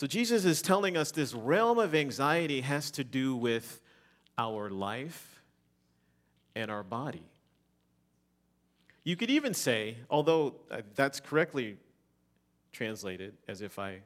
So, 0.01 0.07
Jesus 0.07 0.45
is 0.45 0.63
telling 0.63 0.97
us 0.97 1.11
this 1.11 1.31
realm 1.31 1.77
of 1.77 1.93
anxiety 1.93 2.61
has 2.61 2.89
to 2.89 3.03
do 3.03 3.35
with 3.35 3.83
our 4.35 4.71
life 4.71 5.43
and 6.55 6.71
our 6.71 6.81
body. 6.81 7.21
You 9.03 9.15
could 9.15 9.29
even 9.29 9.53
say, 9.53 9.97
although 10.09 10.55
uh, 10.71 10.81
that's 10.95 11.19
correctly 11.19 11.77
translated 12.71 13.35
as 13.47 13.61
if 13.61 13.77
I 13.77 13.99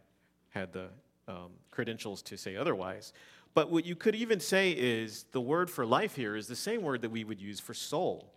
had 0.50 0.74
the 0.74 0.88
um, 1.30 1.52
credentials 1.72 2.22
to 2.24 2.36
say 2.36 2.58
otherwise, 2.58 3.14
but 3.54 3.72
what 3.72 3.86
you 3.86 3.96
could 3.96 4.16
even 4.16 4.42
say 4.42 4.72
is 4.72 5.24
the 5.32 5.40
word 5.40 5.70
for 5.70 5.86
life 5.86 6.18
here 6.18 6.36
is 6.36 6.48
the 6.48 6.58
same 6.58 6.82
word 6.82 7.04
that 7.04 7.10
we 7.10 7.24
would 7.24 7.40
use 7.40 7.62
for 7.62 7.74
soul. 7.74 8.34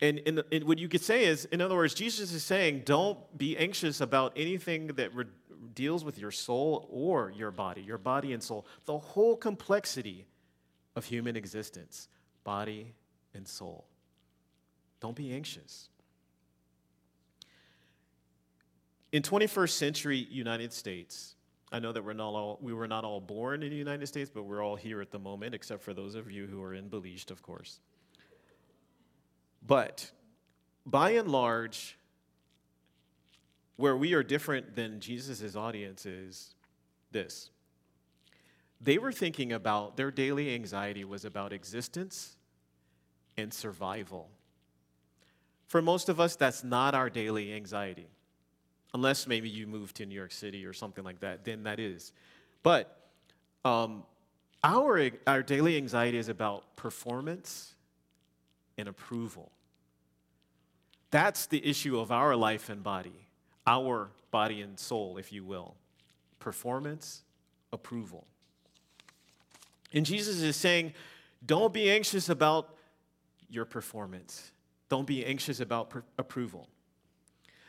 And, 0.00 0.20
and, 0.26 0.42
and 0.50 0.64
what 0.64 0.80
you 0.80 0.88
could 0.88 1.02
say 1.02 1.26
is, 1.26 1.44
in 1.44 1.60
other 1.60 1.76
words, 1.76 1.94
Jesus 1.94 2.32
is 2.32 2.42
saying, 2.42 2.82
don't 2.84 3.16
be 3.38 3.56
anxious 3.56 4.00
about 4.00 4.32
anything 4.34 4.88
that 4.88 5.14
re- 5.14 5.26
deals 5.74 6.04
with 6.04 6.18
your 6.18 6.30
soul 6.30 6.88
or 6.90 7.30
your 7.30 7.50
body, 7.50 7.82
your 7.82 7.98
body 7.98 8.32
and 8.32 8.42
soul, 8.42 8.66
the 8.86 8.98
whole 8.98 9.36
complexity 9.36 10.26
of 10.96 11.04
human 11.04 11.36
existence, 11.36 12.08
body 12.44 12.94
and 13.34 13.46
soul. 13.46 13.86
Don't 15.00 15.16
be 15.16 15.32
anxious. 15.32 15.88
In 19.12 19.22
21st 19.22 19.70
century 19.70 20.18
United 20.30 20.72
States, 20.72 21.34
I 21.72 21.78
know 21.78 21.92
that 21.92 22.04
we're 22.04 22.12
not 22.12 22.30
all, 22.30 22.58
we 22.60 22.72
were 22.72 22.88
not 22.88 23.04
all 23.04 23.20
born 23.20 23.62
in 23.62 23.70
the 23.70 23.76
United 23.76 24.06
States, 24.06 24.30
but 24.32 24.44
we're 24.44 24.62
all 24.62 24.76
here 24.76 25.00
at 25.00 25.10
the 25.10 25.18
moment, 25.18 25.54
except 25.54 25.82
for 25.82 25.94
those 25.94 26.14
of 26.14 26.30
you 26.30 26.46
who 26.46 26.62
are 26.62 26.74
in 26.74 26.88
Belize, 26.88 27.26
of 27.30 27.42
course. 27.42 27.80
But 29.66 30.10
by 30.86 31.10
and 31.10 31.28
large, 31.28 31.98
where 33.80 33.96
we 33.96 34.12
are 34.12 34.22
different 34.22 34.76
than 34.76 35.00
Jesus' 35.00 35.56
audience 35.56 36.04
is 36.04 36.54
this. 37.10 37.50
They 38.80 38.98
were 38.98 39.12
thinking 39.12 39.52
about 39.52 39.96
their 39.96 40.10
daily 40.10 40.54
anxiety 40.54 41.04
was 41.04 41.24
about 41.24 41.52
existence 41.52 42.36
and 43.36 43.52
survival. 43.52 44.28
For 45.66 45.80
most 45.80 46.08
of 46.08 46.20
us, 46.20 46.36
that's 46.36 46.62
not 46.62 46.94
our 46.94 47.08
daily 47.08 47.52
anxiety. 47.54 48.08
Unless 48.92 49.26
maybe 49.26 49.48
you 49.48 49.66
move 49.66 49.94
to 49.94 50.06
New 50.06 50.14
York 50.14 50.32
City 50.32 50.66
or 50.66 50.72
something 50.72 51.04
like 51.04 51.20
that, 51.20 51.44
then 51.44 51.62
that 51.62 51.80
is. 51.80 52.12
But 52.62 53.08
um, 53.64 54.02
our, 54.62 55.10
our 55.26 55.42
daily 55.42 55.76
anxiety 55.76 56.18
is 56.18 56.28
about 56.28 56.76
performance 56.76 57.74
and 58.76 58.88
approval. 58.88 59.52
That's 61.10 61.46
the 61.46 61.64
issue 61.66 61.98
of 61.98 62.12
our 62.12 62.36
life 62.36 62.68
and 62.68 62.82
body, 62.82 63.19
our 63.66 64.10
body 64.30 64.60
and 64.60 64.78
soul, 64.78 65.16
if 65.16 65.32
you 65.32 65.44
will. 65.44 65.76
Performance, 66.38 67.22
approval. 67.72 68.26
And 69.92 70.06
Jesus 70.06 70.40
is 70.40 70.56
saying, 70.56 70.94
don't 71.44 71.72
be 71.72 71.90
anxious 71.90 72.28
about 72.28 72.76
your 73.48 73.64
performance. 73.64 74.52
Don't 74.88 75.06
be 75.06 75.24
anxious 75.24 75.60
about 75.60 75.90
per- 75.90 76.04
approval. 76.18 76.68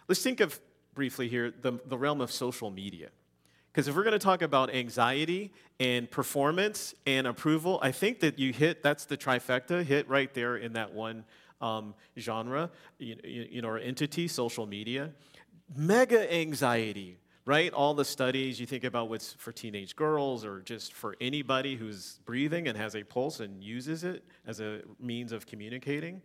Let's 0.08 0.22
think 0.22 0.40
of 0.40 0.60
briefly 0.94 1.28
here 1.28 1.54
the, 1.62 1.74
the 1.86 1.98
realm 1.98 2.22
of 2.22 2.32
social 2.32 2.70
media. 2.70 3.10
Because 3.72 3.88
if 3.88 3.96
we're 3.96 4.04
going 4.04 4.12
to 4.12 4.20
talk 4.20 4.42
about 4.42 4.74
anxiety 4.74 5.54
and 5.80 6.12
performance 6.12 6.94
and 7.08 7.26
approval, 7.26 7.80
I 7.82 7.92
think 7.94 8.20
that 8.20 8.38
you 8.38 8.52
hit, 8.52 8.84
that's 8.84 9.06
the 9.06 9.16
trifecta, 9.16 9.84
hit 9.84 10.10
right 10.10 10.34
there 10.34 10.58
in 10.58 10.74
that 10.74 10.94
one 10.94 11.24
um, 11.62 11.94
genre, 12.20 12.70
you, 12.98 13.16
you 13.24 13.62
know, 13.62 13.70
or 13.70 13.78
entity, 13.78 14.28
social 14.28 14.66
media. 14.66 15.12
Mega 15.76 16.32
anxiety, 16.34 17.18
right? 17.46 17.72
All 17.74 17.94
the 17.94 18.06
studies 18.06 18.60
you 18.60 18.66
think 18.66 18.84
about 18.84 19.10
what's 19.10 19.34
for 19.34 19.52
teenage 19.52 19.96
girls 19.96 20.46
or 20.46 20.62
just 20.62 20.94
for 20.94 21.16
anybody 21.22 21.76
who's 21.76 22.20
breathing 22.26 22.68
and 22.68 22.78
has 22.78 22.96
a 22.96 23.04
pulse 23.04 23.40
and 23.40 23.64
uses 23.64 24.04
it 24.04 24.24
as 24.46 24.60
a 24.60 24.82
means 25.00 25.32
of 25.32 25.46
communicating 25.46 26.22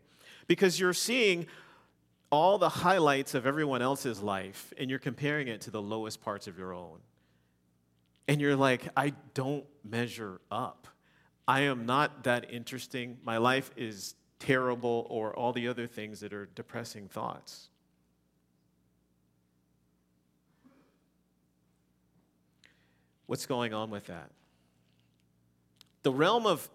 because 0.46 0.78
you're 0.80 0.92
seeing 0.92 1.46
all 2.30 2.58
the 2.58 2.68
highlights 2.68 3.34
of 3.34 3.46
everyone 3.46 3.82
else's 3.82 4.20
life 4.20 4.72
and 4.78 4.90
you're 4.90 4.98
comparing 4.98 5.48
it 5.48 5.60
to 5.62 5.70
the 5.70 5.80
lowest 5.80 6.20
parts 6.20 6.46
of 6.46 6.58
your 6.58 6.72
own. 6.72 6.98
And 8.28 8.40
you're 8.40 8.56
like, 8.56 8.88
I 8.96 9.12
don't 9.34 9.64
measure 9.84 10.40
up. 10.50 10.88
I 11.46 11.60
am 11.60 11.86
not 11.86 12.24
that 12.24 12.52
interesting. 12.52 13.18
My 13.24 13.36
life 13.36 13.70
is 13.76 14.16
terrible, 14.38 15.06
or 15.08 15.34
all 15.34 15.52
the 15.52 15.68
other 15.68 15.86
things 15.86 16.20
that 16.20 16.32
are 16.32 16.46
depressing 16.46 17.08
thoughts. 17.08 17.70
What's 23.26 23.46
going 23.46 23.74
on 23.74 23.90
with 23.90 24.06
that? 24.06 24.30
The 26.02 26.12
realm 26.12 26.46
of 26.46 26.68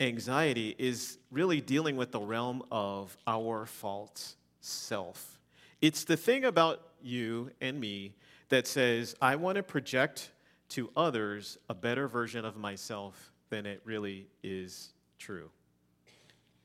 anxiety 0.00 0.74
is 0.78 1.18
really 1.30 1.60
dealing 1.60 1.96
with 1.96 2.10
the 2.10 2.20
realm 2.20 2.62
of 2.70 3.16
our 3.26 3.66
false 3.66 4.36
self. 4.60 5.38
It's 5.80 6.04
the 6.04 6.16
thing 6.16 6.44
about 6.44 6.80
you 7.02 7.50
and 7.60 7.78
me 7.78 8.14
that 8.48 8.66
says, 8.66 9.14
I 9.22 9.36
want 9.36 9.56
to 9.56 9.62
project 9.62 10.30
to 10.70 10.90
others 10.96 11.58
a 11.68 11.74
better 11.74 12.08
version 12.08 12.44
of 12.44 12.56
myself 12.56 13.32
than 13.48 13.66
it 13.66 13.80
really 13.84 14.26
is 14.42 14.92
true. 15.18 15.50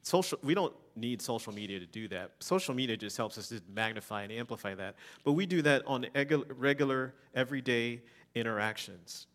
Social, 0.02 0.38
we 0.44 0.54
don't 0.54 0.74
need 0.96 1.22
social 1.22 1.52
media 1.54 1.80
to 1.80 1.86
do 1.86 2.08
that. 2.08 2.32
Social 2.40 2.76
media 2.76 2.96
just 2.96 3.18
helps 3.18 3.38
us 3.38 3.50
to 3.50 3.60
magnify 3.74 4.24
and 4.24 4.32
amplify 4.32 4.76
that. 4.76 4.96
But 5.24 5.34
we 5.34 5.46
do 5.46 5.62
that 5.64 5.84
on 5.88 6.06
regular, 6.14 7.14
everyday 7.34 8.02
interactions. 8.36 9.28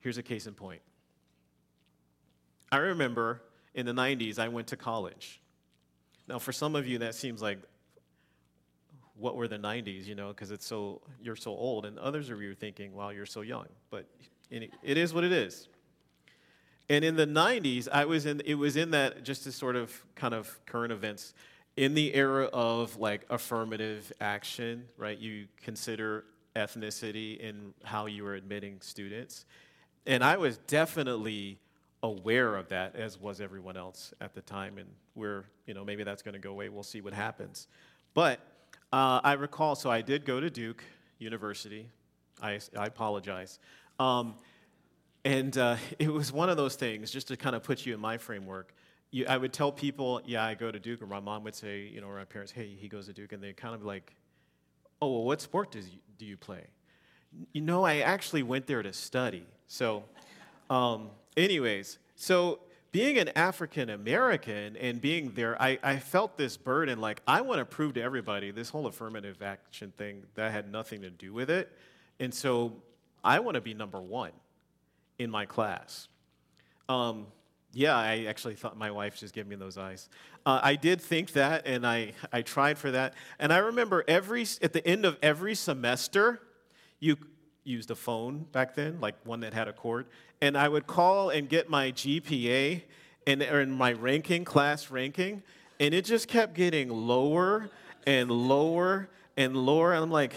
Here's 0.00 0.18
a 0.18 0.22
case 0.22 0.46
in 0.46 0.54
point 0.54 0.82
I 2.70 2.78
remember 2.78 3.42
in 3.74 3.86
the 3.86 3.92
90s, 3.92 4.38
I 4.38 4.48
went 4.48 4.66
to 4.68 4.76
college. 4.76 5.40
Now, 6.28 6.38
for 6.38 6.52
some 6.52 6.76
of 6.76 6.86
you, 6.86 6.98
that 6.98 7.14
seems 7.14 7.40
like, 7.40 7.58
what 9.16 9.36
were 9.36 9.48
the 9.48 9.58
90s, 9.58 10.06
you 10.06 10.14
know, 10.14 10.28
because 10.28 10.50
it's 10.50 10.66
so, 10.66 11.00
you're 11.20 11.36
so 11.36 11.50
old. 11.50 11.86
And 11.86 11.98
others 11.98 12.30
of 12.30 12.40
you 12.42 12.50
are 12.50 12.54
thinking, 12.54 12.94
wow, 12.94 13.10
you're 13.10 13.26
so 13.26 13.42
young. 13.42 13.66
But 13.90 14.06
it 14.50 14.70
is 14.82 15.14
what 15.14 15.24
it 15.24 15.32
is. 15.32 15.68
And 16.88 17.04
in 17.04 17.16
the 17.16 17.26
90s, 17.26 17.88
I 17.90 18.04
was 18.04 18.26
in, 18.26 18.42
it 18.44 18.54
was 18.54 18.76
in 18.76 18.90
that, 18.90 19.22
just 19.22 19.44
to 19.44 19.52
sort 19.52 19.76
of 19.76 20.04
kind 20.14 20.34
of 20.34 20.58
current 20.66 20.92
events, 20.92 21.34
in 21.76 21.94
the 21.94 22.14
era 22.14 22.46
of 22.52 22.96
like 22.96 23.24
affirmative 23.30 24.12
action, 24.20 24.86
right? 24.98 25.18
You 25.18 25.46
consider 25.62 26.24
ethnicity 26.56 27.38
in 27.38 27.74
how 27.84 28.06
you 28.06 28.24
were 28.24 28.34
admitting 28.34 28.80
students. 28.80 29.46
And 30.06 30.22
I 30.22 30.36
was 30.36 30.58
definitely 30.58 31.58
aware 32.02 32.56
of 32.56 32.68
that, 32.68 32.96
as 32.96 33.20
was 33.20 33.40
everyone 33.40 33.76
else 33.76 34.12
at 34.20 34.34
the 34.34 34.42
time. 34.42 34.78
And 34.78 34.88
we're, 35.14 35.44
you 35.66 35.74
know, 35.74 35.84
maybe 35.84 36.02
that's 36.04 36.22
going 36.22 36.34
to 36.34 36.40
go 36.40 36.50
away. 36.50 36.68
We'll 36.68 36.82
see 36.82 37.00
what 37.00 37.14
happens. 37.14 37.68
But 38.14 38.40
uh, 38.92 39.20
I 39.22 39.34
recall, 39.34 39.74
so 39.74 39.90
I 39.90 40.02
did 40.02 40.24
go 40.24 40.40
to 40.40 40.50
Duke 40.50 40.82
University. 41.18 41.88
I, 42.42 42.58
I 42.76 42.86
apologize. 42.86 43.58
Um, 43.98 44.34
and 45.24 45.56
uh, 45.56 45.76
it 45.98 46.12
was 46.12 46.32
one 46.32 46.48
of 46.48 46.56
those 46.56 46.74
things, 46.74 47.10
just 47.10 47.28
to 47.28 47.36
kind 47.36 47.54
of 47.54 47.62
put 47.62 47.86
you 47.86 47.94
in 47.94 48.00
my 48.00 48.18
framework. 48.18 48.74
You, 49.10 49.26
I 49.28 49.36
would 49.36 49.52
tell 49.52 49.70
people, 49.70 50.20
yeah, 50.24 50.44
I 50.44 50.54
go 50.54 50.70
to 50.70 50.80
Duke, 50.80 51.02
or 51.02 51.06
my 51.06 51.20
mom 51.20 51.44
would 51.44 51.54
say, 51.54 51.82
you 51.82 52.00
know, 52.00 52.08
or 52.08 52.16
my 52.16 52.24
parents, 52.24 52.50
hey, 52.50 52.74
he 52.78 52.88
goes 52.88 53.06
to 53.06 53.12
Duke, 53.12 53.32
and 53.32 53.42
they 53.42 53.52
kind 53.52 53.74
of 53.74 53.84
like, 53.84 54.14
oh, 55.02 55.08
well, 55.08 55.24
what 55.24 55.40
sport 55.40 55.72
does 55.72 55.88
you, 55.88 55.98
do 56.16 56.24
you 56.24 56.36
play? 56.36 56.64
You 57.52 57.60
know, 57.60 57.84
I 57.84 57.96
actually 57.98 58.44
went 58.44 58.66
there 58.68 58.82
to 58.82 58.92
study. 58.92 59.44
So, 59.66 60.04
um, 60.70 61.10
anyways, 61.36 61.98
so 62.14 62.60
being 62.92 63.18
an 63.18 63.30
African 63.30 63.90
American 63.90 64.76
and 64.76 65.00
being 65.00 65.32
there, 65.32 65.60
I, 65.60 65.78
I 65.82 65.96
felt 65.98 66.38
this 66.38 66.56
burden 66.56 67.00
like, 67.00 67.20
I 67.26 67.40
want 67.40 67.58
to 67.58 67.64
prove 67.64 67.94
to 67.94 68.02
everybody 68.02 68.52
this 68.52 68.68
whole 68.68 68.86
affirmative 68.86 69.42
action 69.42 69.92
thing 69.96 70.22
that 70.36 70.52
had 70.52 70.70
nothing 70.70 71.02
to 71.02 71.10
do 71.10 71.32
with 71.32 71.50
it. 71.50 71.72
And 72.20 72.32
so 72.32 72.74
I 73.24 73.40
want 73.40 73.56
to 73.56 73.60
be 73.60 73.74
number 73.74 74.00
one 74.00 74.30
in 75.18 75.30
my 75.30 75.46
class. 75.46 76.06
Um, 76.88 77.26
yeah, 77.72 77.96
I 77.96 78.26
actually 78.28 78.54
thought 78.54 78.76
my 78.76 78.90
wife 78.90 79.18
just 79.18 79.34
gave 79.34 79.46
me 79.46 79.56
those 79.56 79.78
eyes. 79.78 80.08
Uh, 80.44 80.60
I 80.62 80.76
did 80.76 81.00
think 81.00 81.32
that, 81.32 81.66
and 81.66 81.86
I, 81.86 82.12
I 82.32 82.42
tried 82.42 82.76
for 82.78 82.90
that. 82.90 83.14
And 83.38 83.52
I 83.52 83.58
remember 83.58 84.04
every 84.06 84.46
at 84.60 84.72
the 84.72 84.86
end 84.86 85.04
of 85.04 85.16
every 85.22 85.54
semester, 85.54 86.40
you 87.00 87.16
used 87.64 87.90
a 87.90 87.94
phone 87.94 88.46
back 88.52 88.74
then, 88.74 89.00
like 89.00 89.14
one 89.24 89.40
that 89.40 89.54
had 89.54 89.68
a 89.68 89.72
cord, 89.72 90.06
and 90.40 90.56
I 90.56 90.68
would 90.68 90.86
call 90.86 91.30
and 91.30 91.48
get 91.48 91.70
my 91.70 91.92
GPA 91.92 92.82
and 93.26 93.42
or 93.42 93.64
my 93.66 93.92
ranking, 93.92 94.44
class 94.44 94.90
ranking, 94.90 95.42
and 95.80 95.94
it 95.94 96.04
just 96.04 96.28
kept 96.28 96.54
getting 96.54 96.88
lower 96.88 97.70
and 98.06 98.30
lower 98.30 99.08
and 99.36 99.56
lower. 99.56 99.92
And 99.94 100.02
I'm 100.02 100.10
like, 100.10 100.34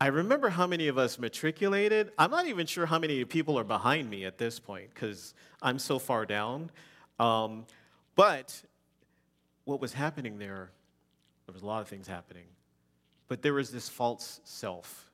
I 0.00 0.06
remember 0.06 0.48
how 0.48 0.66
many 0.66 0.86
of 0.86 0.96
us 0.96 1.18
matriculated. 1.18 2.12
I'm 2.16 2.30
not 2.30 2.46
even 2.46 2.66
sure 2.66 2.86
how 2.86 3.00
many 3.00 3.24
people 3.24 3.58
are 3.58 3.64
behind 3.64 4.08
me 4.08 4.24
at 4.24 4.38
this 4.38 4.60
point 4.60 4.90
because 4.94 5.34
I'm 5.60 5.78
so 5.78 5.98
far 5.98 6.24
down. 6.24 6.70
Um, 7.18 7.66
but 8.14 8.62
what 9.64 9.80
was 9.80 9.92
happening 9.92 10.38
there, 10.38 10.70
there 11.46 11.52
was 11.52 11.62
a 11.62 11.66
lot 11.66 11.82
of 11.82 11.88
things 11.88 12.06
happening. 12.06 12.44
But 13.26 13.42
there 13.42 13.54
was 13.54 13.72
this 13.72 13.88
false 13.88 14.40
self. 14.44 15.10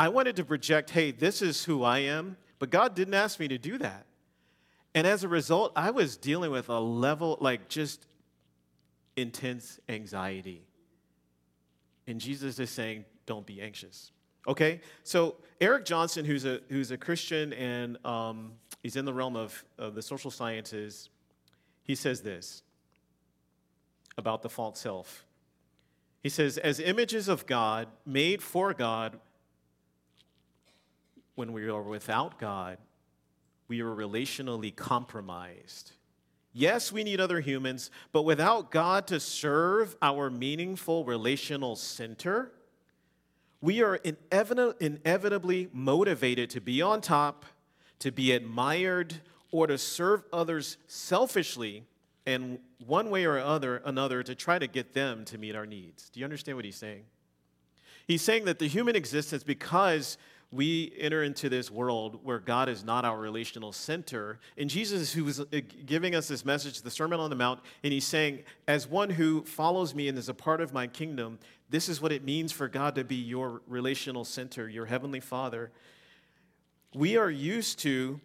I 0.00 0.08
wanted 0.08 0.36
to 0.36 0.44
project, 0.44 0.90
hey, 0.90 1.10
this 1.10 1.42
is 1.42 1.64
who 1.64 1.82
I 1.82 2.00
am, 2.00 2.38
but 2.58 2.70
God 2.70 2.94
didn't 2.94 3.14
ask 3.14 3.38
me 3.38 3.48
to 3.48 3.58
do 3.58 3.76
that. 3.78 4.06
And 4.94 5.06
as 5.06 5.22
a 5.22 5.28
result, 5.28 5.72
I 5.76 5.90
was 5.90 6.16
dealing 6.16 6.50
with 6.50 6.70
a 6.70 6.80
level, 6.80 7.36
like 7.40 7.68
just 7.68 8.06
intense 9.16 9.78
anxiety. 9.88 10.62
And 12.06 12.20
Jesus 12.20 12.58
is 12.58 12.70
saying, 12.70 13.04
don't 13.26 13.46
be 13.46 13.60
anxious. 13.60 14.12
Okay, 14.48 14.80
so 15.02 15.36
Eric 15.60 15.84
Johnson, 15.84 16.24
who's 16.24 16.44
a, 16.44 16.60
who's 16.68 16.92
a 16.92 16.96
Christian 16.96 17.52
and 17.52 18.04
um, 18.06 18.52
he's 18.82 18.96
in 18.96 19.04
the 19.04 19.12
realm 19.12 19.34
of, 19.34 19.64
of 19.76 19.94
the 19.94 20.02
social 20.02 20.30
sciences, 20.30 21.10
he 21.82 21.94
says 21.94 22.20
this 22.20 22.62
about 24.16 24.42
the 24.42 24.48
false 24.48 24.78
self. 24.78 25.26
He 26.22 26.28
says, 26.28 26.58
as 26.58 26.80
images 26.80 27.28
of 27.28 27.46
God, 27.46 27.88
made 28.04 28.42
for 28.42 28.72
God, 28.72 29.18
when 31.34 31.52
we 31.52 31.68
are 31.68 31.82
without 31.82 32.38
God, 32.38 32.78
we 33.68 33.80
are 33.80 33.94
relationally 33.94 34.74
compromised. 34.74 35.92
Yes, 36.52 36.90
we 36.90 37.04
need 37.04 37.20
other 37.20 37.40
humans, 37.40 37.90
but 38.12 38.22
without 38.22 38.70
God 38.70 39.06
to 39.08 39.20
serve 39.20 39.94
our 40.00 40.30
meaningful 40.30 41.04
relational 41.04 41.76
center, 41.76 42.50
we 43.60 43.82
are 43.82 43.96
inevitably 43.96 45.68
motivated 45.72 46.50
to 46.50 46.60
be 46.60 46.82
on 46.82 47.00
top, 47.00 47.44
to 48.00 48.12
be 48.12 48.32
admired, 48.32 49.14
or 49.50 49.66
to 49.66 49.78
serve 49.78 50.24
others 50.32 50.76
selfishly 50.86 51.84
and 52.26 52.58
one 52.84 53.10
way 53.10 53.24
or 53.24 53.38
other, 53.38 53.80
another 53.84 54.22
to 54.22 54.34
try 54.34 54.58
to 54.58 54.66
get 54.66 54.92
them 54.92 55.24
to 55.24 55.38
meet 55.38 55.54
our 55.54 55.66
needs. 55.66 56.10
Do 56.10 56.20
you 56.20 56.24
understand 56.24 56.56
what 56.56 56.64
he's 56.64 56.76
saying? 56.76 57.04
He's 58.06 58.22
saying 58.22 58.44
that 58.44 58.58
the 58.58 58.68
human 58.68 58.94
existence, 58.96 59.42
because 59.42 60.18
we 60.52 60.92
enter 60.98 61.22
into 61.22 61.48
this 61.48 61.70
world 61.70 62.20
where 62.22 62.38
God 62.38 62.68
is 62.68 62.84
not 62.84 63.04
our 63.04 63.18
relational 63.18 63.72
center. 63.72 64.38
And 64.56 64.70
Jesus, 64.70 65.12
who 65.12 65.24
was 65.24 65.40
uh, 65.40 65.44
giving 65.84 66.14
us 66.14 66.28
this 66.28 66.44
message, 66.44 66.82
the 66.82 66.90
Sermon 66.90 67.18
on 67.18 67.30
the 67.30 67.36
Mount, 67.36 67.60
and 67.82 67.92
he's 67.92 68.06
saying, 68.06 68.44
as 68.68 68.86
one 68.86 69.10
who 69.10 69.44
follows 69.44 69.94
me 69.94 70.08
and 70.08 70.16
is 70.16 70.28
a 70.28 70.34
part 70.34 70.60
of 70.60 70.72
my 70.72 70.86
kingdom, 70.86 71.38
this 71.68 71.88
is 71.88 72.00
what 72.00 72.12
it 72.12 72.24
means 72.24 72.52
for 72.52 72.68
God 72.68 72.94
to 72.94 73.04
be 73.04 73.16
your 73.16 73.60
relational 73.66 74.24
center, 74.24 74.68
your 74.68 74.86
heavenly 74.86 75.20
Father. 75.20 75.72
We 76.94 77.16
are 77.16 77.30
used 77.30 77.80
to 77.80 78.20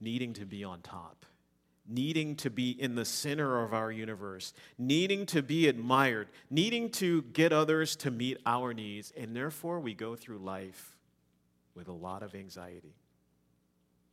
needing 0.00 0.32
to 0.34 0.44
be 0.44 0.64
on 0.64 0.80
top 0.80 1.24
needing 1.92 2.36
to 2.36 2.50
be 2.50 2.70
in 2.70 2.94
the 2.94 3.04
center 3.04 3.62
of 3.62 3.74
our 3.74 3.92
universe, 3.92 4.54
needing 4.78 5.26
to 5.26 5.42
be 5.42 5.68
admired, 5.68 6.28
needing 6.50 6.90
to 6.90 7.22
get 7.22 7.52
others 7.52 7.96
to 7.96 8.10
meet 8.10 8.38
our 8.46 8.72
needs, 8.72 9.12
and 9.16 9.36
therefore 9.36 9.80
we 9.80 9.94
go 9.94 10.16
through 10.16 10.38
life 10.38 10.96
with 11.74 11.88
a 11.88 11.92
lot 11.92 12.22
of 12.22 12.34
anxiety. 12.34 12.94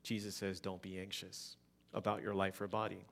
Jesus 0.03 0.35
says, 0.35 0.59
Don't 0.59 0.81
be 0.81 0.99
anxious 0.99 1.55
about 1.93 2.21
your 2.21 2.33
life 2.33 2.59
or 2.61 2.67
body. 2.67 3.05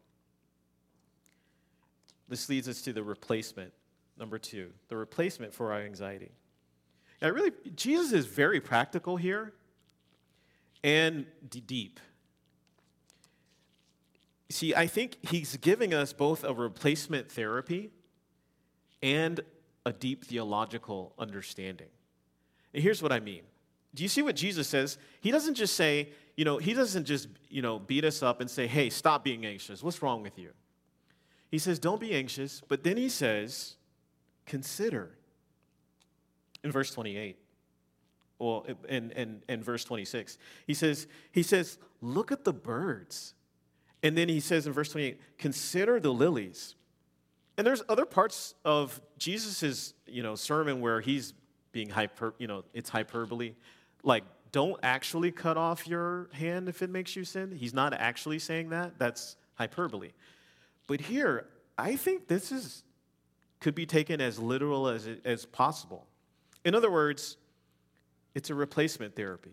This 2.29 2.49
leads 2.49 2.67
us 2.67 2.81
to 2.83 2.93
the 2.93 3.03
replacement, 3.03 3.73
number 4.19 4.37
two, 4.37 4.71
the 4.89 4.97
replacement 4.97 5.53
for 5.53 5.71
our 5.71 5.81
anxiety. 5.81 6.31
Now, 7.21 7.29
really, 7.29 7.51
Jesus 7.75 8.11
is 8.11 8.25
very 8.25 8.59
practical 8.59 9.17
here 9.17 9.53
and 10.83 11.25
deep. 11.49 11.99
See, 14.49 14.73
I 14.73 14.87
think 14.87 15.17
he's 15.29 15.57
giving 15.57 15.93
us 15.93 16.13
both 16.13 16.43
a 16.43 16.53
replacement 16.53 17.31
therapy 17.31 17.91
and 19.03 19.41
a 19.85 19.91
deep 19.91 20.25
theological 20.25 21.13
understanding. 21.17 21.87
And 22.73 22.81
here's 22.81 23.01
what 23.01 23.11
I 23.11 23.19
mean. 23.19 23.43
Do 23.93 24.03
you 24.03 24.09
see 24.09 24.21
what 24.21 24.35
Jesus 24.35 24.67
says? 24.67 24.97
He 25.21 25.31
doesn't 25.31 25.55
just 25.55 25.75
say, 25.75 26.09
you 26.35 26.45
know, 26.45 26.57
he 26.57 26.73
doesn't 26.73 27.05
just, 27.05 27.27
you 27.49 27.61
know, 27.61 27.79
beat 27.79 28.05
us 28.05 28.21
up 28.21 28.41
and 28.41 28.49
say, 28.49 28.67
hey, 28.67 28.89
stop 28.89 29.23
being 29.23 29.45
anxious. 29.45 29.81
What's 29.81 30.01
wrong 30.01 30.21
with 30.21 30.37
you? 30.37 30.51
He 31.49 31.57
says, 31.57 31.79
don't 31.79 31.99
be 31.99 32.13
anxious. 32.13 32.61
But 32.67 32.83
then 32.83 32.97
he 32.97 33.09
says, 33.09 33.75
consider. 34.45 35.17
In 36.63 36.71
verse 36.71 36.91
28, 36.91 37.37
well, 38.39 38.65
in, 38.87 39.11
in, 39.11 39.41
in 39.47 39.63
verse 39.63 39.83
26, 39.83 40.37
he 40.65 40.73
says, 40.73 41.07
he 41.31 41.43
says, 41.43 41.77
look 42.01 42.31
at 42.31 42.43
the 42.43 42.53
birds. 42.53 43.33
And 44.07 44.17
then 44.17 44.29
he 44.29 44.39
says 44.39 44.65
in 44.65 44.71
verse 44.71 44.89
28, 44.91 45.19
consider 45.37 45.99
the 45.99 46.13
lilies. 46.13 46.75
And 47.57 47.67
there's 47.67 47.83
other 47.89 48.05
parts 48.05 48.53
of 48.63 49.01
Jesus' 49.17 49.93
you 50.07 50.23
know, 50.23 50.35
sermon 50.35 50.79
where 50.79 51.01
he's 51.01 51.33
being 51.73 51.89
hyper, 51.89 52.33
you 52.37 52.47
know, 52.47 52.63
it's 52.73 52.89
hyperbole. 52.89 53.55
Like, 54.03 54.23
don't 54.53 54.79
actually 54.81 55.33
cut 55.33 55.57
off 55.57 55.89
your 55.89 56.29
hand 56.31 56.69
if 56.69 56.81
it 56.81 56.89
makes 56.89 57.17
you 57.17 57.25
sin. 57.25 57.51
He's 57.51 57.73
not 57.73 57.93
actually 57.93 58.39
saying 58.39 58.69
that. 58.69 58.97
That's 58.97 59.35
hyperbole. 59.55 60.11
But 60.87 61.01
here, 61.01 61.49
I 61.77 61.97
think 61.97 62.29
this 62.29 62.53
is 62.53 62.83
could 63.59 63.75
be 63.75 63.85
taken 63.85 64.21
as 64.21 64.39
literal 64.39 64.87
as, 64.87 65.09
as 65.25 65.45
possible. 65.45 66.07
In 66.63 66.75
other 66.75 66.89
words, 66.89 67.35
it's 68.35 68.49
a 68.51 68.55
replacement 68.55 69.17
therapy. 69.17 69.51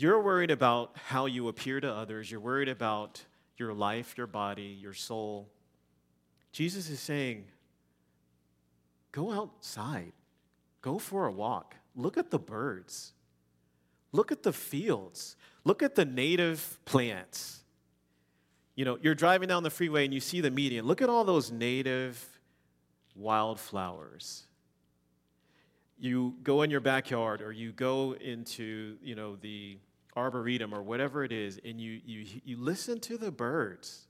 You're 0.00 0.22
worried 0.22 0.52
about 0.52 0.96
how 0.96 1.26
you 1.26 1.48
appear 1.48 1.80
to 1.80 1.92
others. 1.92 2.30
You're 2.30 2.38
worried 2.38 2.68
about 2.68 3.20
your 3.56 3.74
life, 3.74 4.14
your 4.16 4.28
body, 4.28 4.78
your 4.80 4.94
soul. 4.94 5.50
Jesus 6.52 6.88
is 6.88 7.00
saying, 7.00 7.46
go 9.10 9.32
outside, 9.32 10.12
go 10.82 11.00
for 11.00 11.26
a 11.26 11.32
walk, 11.32 11.74
look 11.96 12.16
at 12.16 12.30
the 12.30 12.38
birds, 12.38 13.12
look 14.12 14.30
at 14.30 14.44
the 14.44 14.52
fields, 14.52 15.36
look 15.64 15.82
at 15.82 15.96
the 15.96 16.04
native 16.04 16.78
plants. 16.84 17.64
You 18.76 18.84
know, 18.84 18.98
you're 19.02 19.16
driving 19.16 19.48
down 19.48 19.64
the 19.64 19.70
freeway 19.70 20.04
and 20.04 20.14
you 20.14 20.20
see 20.20 20.40
the 20.40 20.52
median. 20.52 20.86
Look 20.86 21.02
at 21.02 21.08
all 21.08 21.24
those 21.24 21.50
native 21.50 22.24
wildflowers. 23.16 24.44
You 25.98 26.36
go 26.44 26.62
in 26.62 26.70
your 26.70 26.78
backyard 26.78 27.42
or 27.42 27.50
you 27.50 27.72
go 27.72 28.14
into, 28.14 28.96
you 29.02 29.16
know, 29.16 29.34
the 29.34 29.78
arboretum 30.18 30.74
or 30.74 30.82
whatever 30.82 31.24
it 31.24 31.32
is, 31.32 31.60
and 31.64 31.80
you, 31.80 32.00
you, 32.04 32.26
you 32.44 32.56
listen 32.56 33.00
to 33.00 33.16
the 33.16 33.30
birds. 33.30 34.06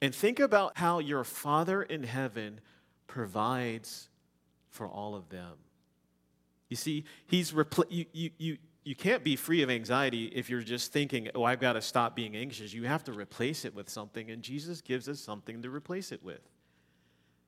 And 0.00 0.14
think 0.14 0.40
about 0.40 0.76
how 0.76 0.98
your 0.98 1.24
Father 1.24 1.82
in 1.82 2.02
heaven 2.02 2.60
provides 3.06 4.08
for 4.68 4.86
all 4.86 5.14
of 5.14 5.28
them. 5.28 5.52
You 6.68 6.76
see, 6.76 7.04
he's 7.26 7.52
repl- 7.52 7.86
you, 7.88 8.06
you, 8.12 8.30
you, 8.38 8.58
you 8.82 8.96
can't 8.96 9.22
be 9.22 9.36
free 9.36 9.62
of 9.62 9.70
anxiety 9.70 10.24
if 10.24 10.50
you're 10.50 10.62
just 10.62 10.92
thinking, 10.92 11.28
oh, 11.34 11.44
I've 11.44 11.60
got 11.60 11.74
to 11.74 11.82
stop 11.82 12.16
being 12.16 12.34
anxious. 12.34 12.72
You 12.72 12.84
have 12.84 13.04
to 13.04 13.12
replace 13.12 13.64
it 13.64 13.74
with 13.74 13.88
something, 13.88 14.30
and 14.30 14.42
Jesus 14.42 14.80
gives 14.80 15.08
us 15.08 15.20
something 15.20 15.62
to 15.62 15.70
replace 15.70 16.10
it 16.10 16.22
with 16.22 16.40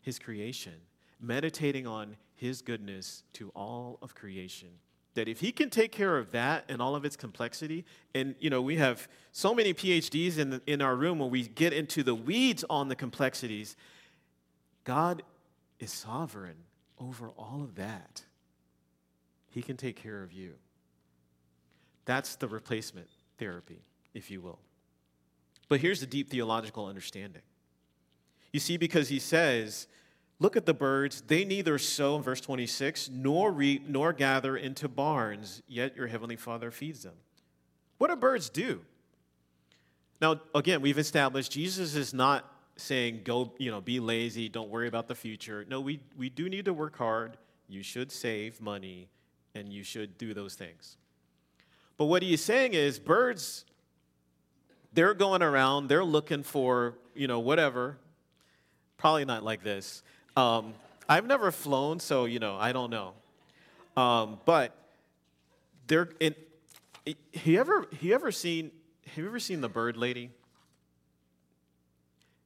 His 0.00 0.18
creation, 0.18 0.74
meditating 1.20 1.86
on 1.86 2.16
His 2.34 2.62
goodness 2.62 3.24
to 3.32 3.50
all 3.56 3.98
of 4.00 4.14
creation. 4.14 4.68
That 5.14 5.28
if 5.28 5.40
He 5.40 5.52
can 5.52 5.70
take 5.70 5.92
care 5.92 6.18
of 6.18 6.32
that 6.32 6.64
and 6.68 6.82
all 6.82 6.96
of 6.96 7.04
its 7.04 7.16
complexity, 7.16 7.84
and 8.14 8.34
you 8.40 8.50
know, 8.50 8.60
we 8.60 8.76
have 8.76 9.08
so 9.32 9.54
many 9.54 9.72
PhDs 9.72 10.38
in, 10.38 10.50
the, 10.50 10.62
in 10.66 10.82
our 10.82 10.96
room 10.96 11.18
when 11.18 11.30
we 11.30 11.42
get 11.42 11.72
into 11.72 12.02
the 12.02 12.14
weeds 12.14 12.64
on 12.68 12.88
the 12.88 12.96
complexities, 12.96 13.76
God 14.84 15.22
is 15.78 15.92
sovereign 15.92 16.56
over 16.98 17.30
all 17.36 17.62
of 17.62 17.76
that. 17.76 18.22
He 19.50 19.62
can 19.62 19.76
take 19.76 19.96
care 19.96 20.22
of 20.22 20.32
you. 20.32 20.54
That's 22.04 22.36
the 22.36 22.48
replacement 22.48 23.08
therapy, 23.38 23.82
if 24.12 24.30
you 24.30 24.40
will. 24.40 24.58
But 25.68 25.80
here's 25.80 26.00
the 26.00 26.06
deep 26.06 26.30
theological 26.30 26.86
understanding. 26.86 27.42
You 28.52 28.60
see, 28.60 28.76
because 28.76 29.08
he 29.08 29.18
says, 29.18 29.86
Look 30.40 30.56
at 30.56 30.66
the 30.66 30.74
birds. 30.74 31.22
They 31.26 31.44
neither 31.44 31.78
sow, 31.78 32.16
in 32.16 32.22
verse 32.22 32.40
26, 32.40 33.10
nor 33.10 33.52
reap, 33.52 33.88
nor 33.88 34.12
gather 34.12 34.56
into 34.56 34.88
barns, 34.88 35.62
yet 35.68 35.96
your 35.96 36.08
heavenly 36.08 36.36
Father 36.36 36.70
feeds 36.70 37.02
them. 37.02 37.14
What 37.98 38.08
do 38.08 38.16
birds 38.16 38.48
do? 38.50 38.80
Now, 40.20 40.40
again, 40.54 40.80
we've 40.80 40.98
established 40.98 41.52
Jesus 41.52 41.94
is 41.94 42.12
not 42.12 42.50
saying, 42.76 43.20
go, 43.24 43.52
you 43.58 43.70
know, 43.70 43.80
be 43.80 44.00
lazy, 44.00 44.48
don't 44.48 44.68
worry 44.68 44.88
about 44.88 45.06
the 45.06 45.14
future. 45.14 45.64
No, 45.68 45.80
we, 45.80 46.00
we 46.16 46.28
do 46.28 46.48
need 46.48 46.64
to 46.64 46.74
work 46.74 46.96
hard. 46.96 47.36
You 47.68 47.82
should 47.82 48.10
save 48.10 48.60
money, 48.60 49.08
and 49.54 49.72
you 49.72 49.84
should 49.84 50.18
do 50.18 50.34
those 50.34 50.54
things. 50.54 50.96
But 51.96 52.06
what 52.06 52.22
he's 52.22 52.42
saying 52.42 52.74
is 52.74 52.98
birds, 52.98 53.64
they're 54.92 55.14
going 55.14 55.42
around, 55.42 55.88
they're 55.88 56.04
looking 56.04 56.42
for, 56.42 56.94
you 57.14 57.28
know, 57.28 57.38
whatever. 57.38 57.98
Probably 58.96 59.24
not 59.24 59.44
like 59.44 59.62
this. 59.62 60.02
Um, 60.36 60.74
I've 61.08 61.26
never 61.26 61.50
flown, 61.50 62.00
so, 62.00 62.24
you 62.24 62.38
know, 62.38 62.56
I 62.56 62.72
don't 62.72 62.90
know. 62.90 63.12
Um, 63.96 64.40
but 64.44 64.76
they're 65.86 66.08
in. 66.20 66.34
He 67.32 67.58
ever 67.58 67.86
he 68.00 68.14
ever 68.14 68.32
seen 68.32 68.70
have 69.06 69.18
you 69.18 69.26
ever 69.26 69.38
seen 69.38 69.60
the 69.60 69.68
bird 69.68 69.96
lady? 69.96 70.30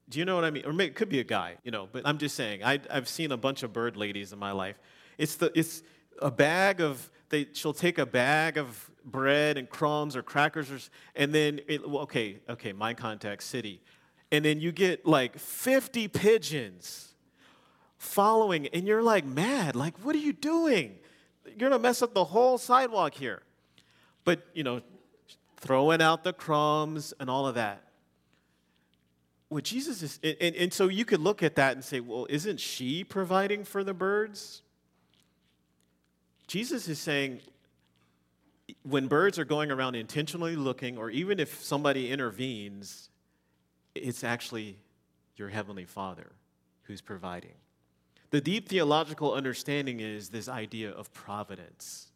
Do 0.09 0.18
you 0.18 0.24
know 0.24 0.35
what 0.35 0.44
I 0.44 0.51
mean? 0.51 0.64
Or 0.66 0.72
maybe, 0.72 0.90
it 0.90 0.94
could 0.94 1.09
be 1.09 1.20
a 1.20 1.24
guy, 1.24 1.57
you 1.64 1.70
know. 1.70 1.88
But 1.90 2.03
I'm 2.07 2.18
just 2.18 2.35
saying, 2.35 2.64
I, 2.64 2.81
I've 2.90 3.09
seen 3.09 3.33
a 3.33 3.37
bunch 3.37 3.62
of 3.62 3.72
bird 3.72 3.96
ladies 3.96 4.33
in 4.33 4.38
my 4.38 4.53
life. 4.53 4.79
It's 5.18 5.37
the 5.37 5.53
it's 5.59 5.83
a 6.20 6.31
bag 6.31 6.81
of 6.81 7.11
they. 7.29 7.48
She'll 7.53 7.72
take 7.72 7.98
a 7.98 8.07
bag 8.07 8.59
of 8.59 8.90
bread 9.05 9.57
and 9.57 9.68
crumbs 9.68 10.16
or 10.16 10.22
crackers, 10.22 10.70
or, 10.70 10.79
and 11.14 11.35
then, 11.35 11.61
it, 11.66 11.83
okay, 11.83 12.38
okay, 12.48 12.72
my 12.72 12.92
contact 12.92 13.42
city. 13.42 13.81
And 14.31 14.44
then 14.44 14.61
you 14.61 14.72
get 14.72 15.07
like 15.07 15.38
50 15.38 16.09
pigeons 16.09 17.08
following, 17.98 18.68
and 18.68 18.87
you're 18.87 19.02
like 19.02 19.24
mad. 19.24 19.76
Like, 19.76 19.98
what 19.98 20.14
are 20.14 20.20
you 20.20 20.32
doing? 20.32 20.98
You're 21.44 21.70
gonna 21.70 21.78
mess 21.78 22.00
up 22.02 22.14
the 22.14 22.24
whole 22.24 22.56
sidewalk 22.58 23.14
here. 23.14 23.42
But, 24.24 24.46
you 24.54 24.62
know, 24.62 24.82
throwing 25.56 26.00
out 26.00 26.24
the 26.24 26.32
crumbs 26.32 27.12
and 27.18 27.28
all 27.28 27.46
of 27.46 27.54
that. 27.56 27.82
What 29.48 29.64
Jesus 29.64 30.02
is, 30.02 30.20
and, 30.22 30.37
and, 30.40 30.56
and 30.56 30.72
so 30.72 30.88
you 30.88 31.04
could 31.04 31.20
look 31.20 31.42
at 31.42 31.56
that 31.56 31.72
and 31.72 31.84
say, 31.84 32.00
well, 32.00 32.26
isn't 32.28 32.61
she 32.61 33.02
providing 33.04 33.64
for 33.64 33.82
the 33.82 33.94
birds? 33.94 34.62
Jesus 36.46 36.88
is 36.88 36.98
saying, 36.98 37.40
when 38.82 39.06
birds 39.06 39.38
are 39.38 39.44
going 39.44 39.70
around 39.70 39.94
intentionally 39.94 40.56
looking, 40.56 40.98
or 40.98 41.11
even 41.11 41.40
if 41.40 41.62
somebody 41.62 42.11
intervenes, 42.11 43.08
it's 43.94 44.22
actually 44.22 44.76
your 45.37 45.48
Heavenly 45.48 45.84
Father 45.84 46.32
who's 46.82 47.00
providing. 47.00 47.54
The 48.31 48.41
deep 48.41 48.69
theological 48.69 49.33
understanding 49.33 50.01
is 50.01 50.29
this 50.29 50.49
idea 50.49 50.91
of 50.91 51.12
providence 51.14 52.09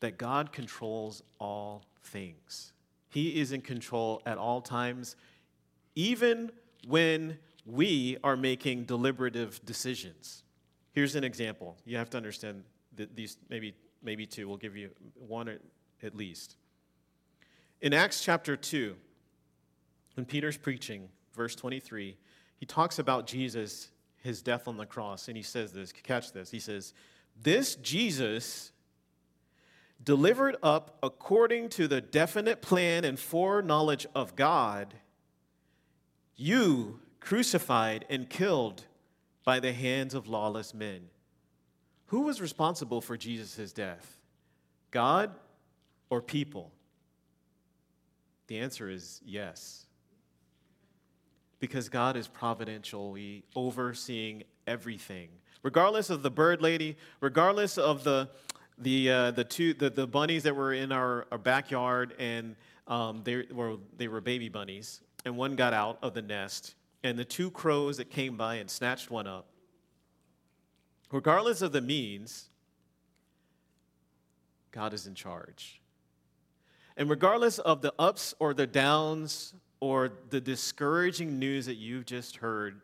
that 0.00 0.18
God 0.18 0.52
controls 0.52 1.22
all 1.38 1.84
things. 2.02 2.72
He 3.08 3.40
is 3.40 3.52
in 3.52 3.60
control 3.60 4.20
at 4.26 4.38
all 4.38 4.60
times, 4.60 5.14
even 5.94 6.50
when 6.86 7.38
we 7.64 8.18
are 8.24 8.36
making 8.36 8.84
deliberative 8.84 9.64
decisions. 9.64 10.42
Here's 10.92 11.14
an 11.14 11.24
example. 11.24 11.76
You 11.84 11.96
have 11.96 12.10
to 12.10 12.16
understand 12.16 12.64
that 12.96 13.14
these 13.16 13.36
maybe 13.48 13.74
maybe 14.02 14.26
two. 14.26 14.48
We'll 14.48 14.56
give 14.56 14.76
you 14.76 14.90
one 15.14 15.58
at 16.02 16.14
least. 16.14 16.56
In 17.80 17.92
Acts 17.92 18.22
chapter 18.22 18.56
2, 18.56 18.94
when 20.14 20.26
Peter's 20.26 20.56
preaching, 20.56 21.08
verse 21.34 21.54
23, 21.54 22.16
he 22.56 22.66
talks 22.66 22.98
about 22.98 23.26
Jesus, 23.26 23.88
his 24.24 24.40
death 24.40 24.66
on 24.66 24.78
the 24.78 24.86
cross, 24.86 25.28
and 25.28 25.36
he 25.36 25.42
says 25.42 25.72
this 25.72 25.92
catch 25.92 26.32
this. 26.32 26.50
He 26.50 26.58
says, 26.58 26.94
This 27.40 27.76
Jesus 27.76 28.72
delivered 30.02 30.56
up 30.62 30.96
according 31.02 31.68
to 31.68 31.86
the 31.86 32.00
definite 32.00 32.62
plan 32.62 33.04
and 33.04 33.18
foreknowledge 33.20 34.06
of 34.14 34.34
God, 34.34 34.94
you 36.36 37.00
crucified 37.20 38.06
and 38.08 38.28
killed 38.28 38.84
by 39.44 39.60
the 39.60 39.74
hands 39.74 40.14
of 40.14 40.26
lawless 40.26 40.72
men. 40.72 41.10
Who 42.06 42.22
was 42.22 42.40
responsible 42.40 43.02
for 43.02 43.18
Jesus' 43.18 43.74
death? 43.74 44.18
God 44.90 45.34
or 46.08 46.22
people? 46.22 46.72
The 48.46 48.58
answer 48.58 48.88
is 48.88 49.20
yes. 49.24 49.84
Because 51.64 51.88
God 51.88 52.14
is 52.14 52.28
providentially 52.28 53.42
overseeing 53.56 54.42
everything. 54.66 55.30
Regardless 55.62 56.10
of 56.10 56.22
the 56.22 56.30
bird 56.30 56.60
lady, 56.60 56.98
regardless 57.22 57.78
of 57.78 58.04
the, 58.04 58.28
the, 58.76 59.10
uh, 59.10 59.30
the, 59.30 59.44
two, 59.44 59.72
the, 59.72 59.88
the 59.88 60.06
bunnies 60.06 60.42
that 60.42 60.54
were 60.54 60.74
in 60.74 60.92
our, 60.92 61.26
our 61.32 61.38
backyard 61.38 62.14
and 62.18 62.54
um, 62.86 63.22
they, 63.24 63.44
were, 63.50 63.78
they 63.96 64.08
were 64.08 64.20
baby 64.20 64.50
bunnies, 64.50 65.00
and 65.24 65.38
one 65.38 65.56
got 65.56 65.72
out 65.72 65.96
of 66.02 66.12
the 66.12 66.20
nest, 66.20 66.74
and 67.02 67.18
the 67.18 67.24
two 67.24 67.50
crows 67.50 67.96
that 67.96 68.10
came 68.10 68.36
by 68.36 68.56
and 68.56 68.68
snatched 68.68 69.10
one 69.10 69.26
up, 69.26 69.46
Regardless 71.10 71.62
of 71.62 71.72
the 71.72 71.80
means, 71.80 72.50
God 74.70 74.92
is 74.92 75.06
in 75.06 75.14
charge. 75.14 75.80
And 76.96 77.08
regardless 77.08 77.58
of 77.58 77.80
the 77.80 77.94
ups 77.98 78.34
or 78.38 78.52
the 78.52 78.66
downs 78.66 79.54
or 79.84 80.10
the 80.30 80.40
discouraging 80.40 81.38
news 81.38 81.66
that 81.66 81.74
you've 81.74 82.06
just 82.06 82.36
heard, 82.36 82.80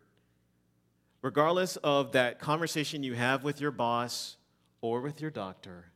regardless 1.22 1.76
of 1.76 2.12
that 2.12 2.38
conversation 2.38 3.02
you 3.02 3.14
have 3.14 3.42
with 3.42 3.58
your 3.58 3.70
boss 3.70 4.36
or 4.82 5.00
with 5.00 5.18
your 5.18 5.30
doctor, 5.30 5.86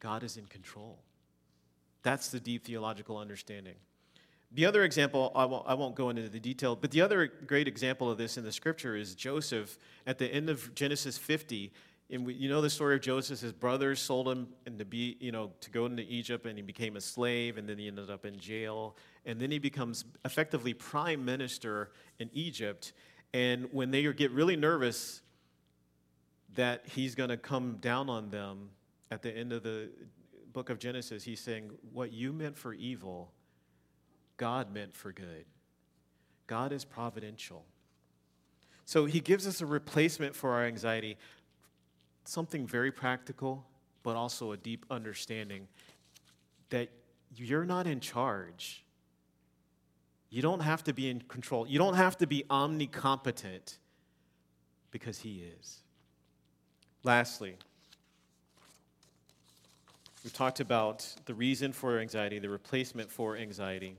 God 0.00 0.22
is 0.22 0.36
in 0.36 0.44
control. 0.44 0.98
That's 2.02 2.28
the 2.28 2.38
deep 2.38 2.66
theological 2.66 3.16
understanding. 3.16 3.76
The 4.52 4.66
other 4.66 4.84
example, 4.84 5.32
I 5.34 5.46
won't, 5.46 5.64
I 5.66 5.72
won't, 5.72 5.94
go 5.94 6.10
into 6.10 6.28
the 6.28 6.40
detail, 6.40 6.76
but 6.76 6.90
the 6.90 7.00
other 7.00 7.26
great 7.46 7.66
example 7.66 8.10
of 8.10 8.18
this 8.18 8.36
in 8.36 8.44
the 8.44 8.52
scripture 8.52 8.96
is 8.96 9.14
Joseph 9.14 9.78
at 10.06 10.18
the 10.18 10.26
end 10.26 10.50
of 10.50 10.74
Genesis 10.74 11.16
50. 11.16 11.72
And 12.10 12.26
we, 12.26 12.34
you 12.34 12.50
know 12.50 12.60
the 12.60 12.68
story 12.68 12.96
of 12.96 13.00
Joseph. 13.00 13.40
His 13.40 13.52
brothers 13.52 13.98
sold 13.98 14.28
him 14.28 14.48
and 14.66 14.78
to 14.78 14.84
be, 14.84 15.16
you 15.20 15.32
know, 15.32 15.52
to 15.62 15.70
go 15.70 15.86
into 15.86 16.02
Egypt, 16.02 16.44
and 16.44 16.56
he 16.56 16.62
became 16.62 16.96
a 16.96 17.00
slave, 17.00 17.56
and 17.56 17.66
then 17.66 17.78
he 17.78 17.86
ended 17.88 18.10
up 18.10 18.26
in 18.26 18.38
jail, 18.38 18.94
and 19.28 19.38
then 19.38 19.50
he 19.50 19.58
becomes 19.58 20.06
effectively 20.24 20.72
prime 20.72 21.22
minister 21.24 21.92
in 22.18 22.30
Egypt. 22.32 22.94
And 23.34 23.68
when 23.72 23.90
they 23.90 24.02
get 24.14 24.30
really 24.32 24.56
nervous 24.56 25.20
that 26.54 26.86
he's 26.86 27.14
going 27.14 27.28
to 27.28 27.36
come 27.36 27.76
down 27.76 28.08
on 28.08 28.30
them 28.30 28.70
at 29.10 29.20
the 29.20 29.30
end 29.30 29.52
of 29.52 29.62
the 29.62 29.90
book 30.54 30.70
of 30.70 30.78
Genesis, 30.78 31.22
he's 31.22 31.40
saying, 31.40 31.70
"What 31.92 32.10
you 32.10 32.32
meant 32.32 32.56
for 32.56 32.72
evil." 32.72 33.30
God 34.38 34.72
meant 34.72 34.96
for 34.96 35.12
good. 35.12 35.44
God 36.46 36.72
is 36.72 36.84
providential. 36.84 37.66
So 38.86 39.04
he 39.04 39.20
gives 39.20 39.46
us 39.46 39.60
a 39.60 39.66
replacement 39.66 40.34
for 40.34 40.52
our 40.52 40.64
anxiety, 40.64 41.18
something 42.24 42.66
very 42.66 42.90
practical, 42.90 43.66
but 44.02 44.16
also 44.16 44.52
a 44.52 44.56
deep 44.56 44.86
understanding 44.90 45.68
that 46.70 46.88
you're 47.34 47.66
not 47.66 47.86
in 47.86 48.00
charge. 48.00 48.84
You 50.30 50.42
don't 50.42 50.60
have 50.60 50.84
to 50.84 50.92
be 50.92 51.08
in 51.08 51.20
control. 51.22 51.66
You 51.66 51.78
don't 51.78 51.94
have 51.94 52.18
to 52.18 52.26
be 52.26 52.44
omnicompetent 52.50 53.78
because 54.90 55.18
He 55.18 55.42
is. 55.58 55.78
Lastly, 57.02 57.56
we 60.24 60.30
talked 60.30 60.60
about 60.60 61.06
the 61.26 61.34
reason 61.34 61.72
for 61.72 61.98
anxiety, 61.98 62.38
the 62.38 62.50
replacement 62.50 63.10
for 63.10 63.36
anxiety. 63.36 63.96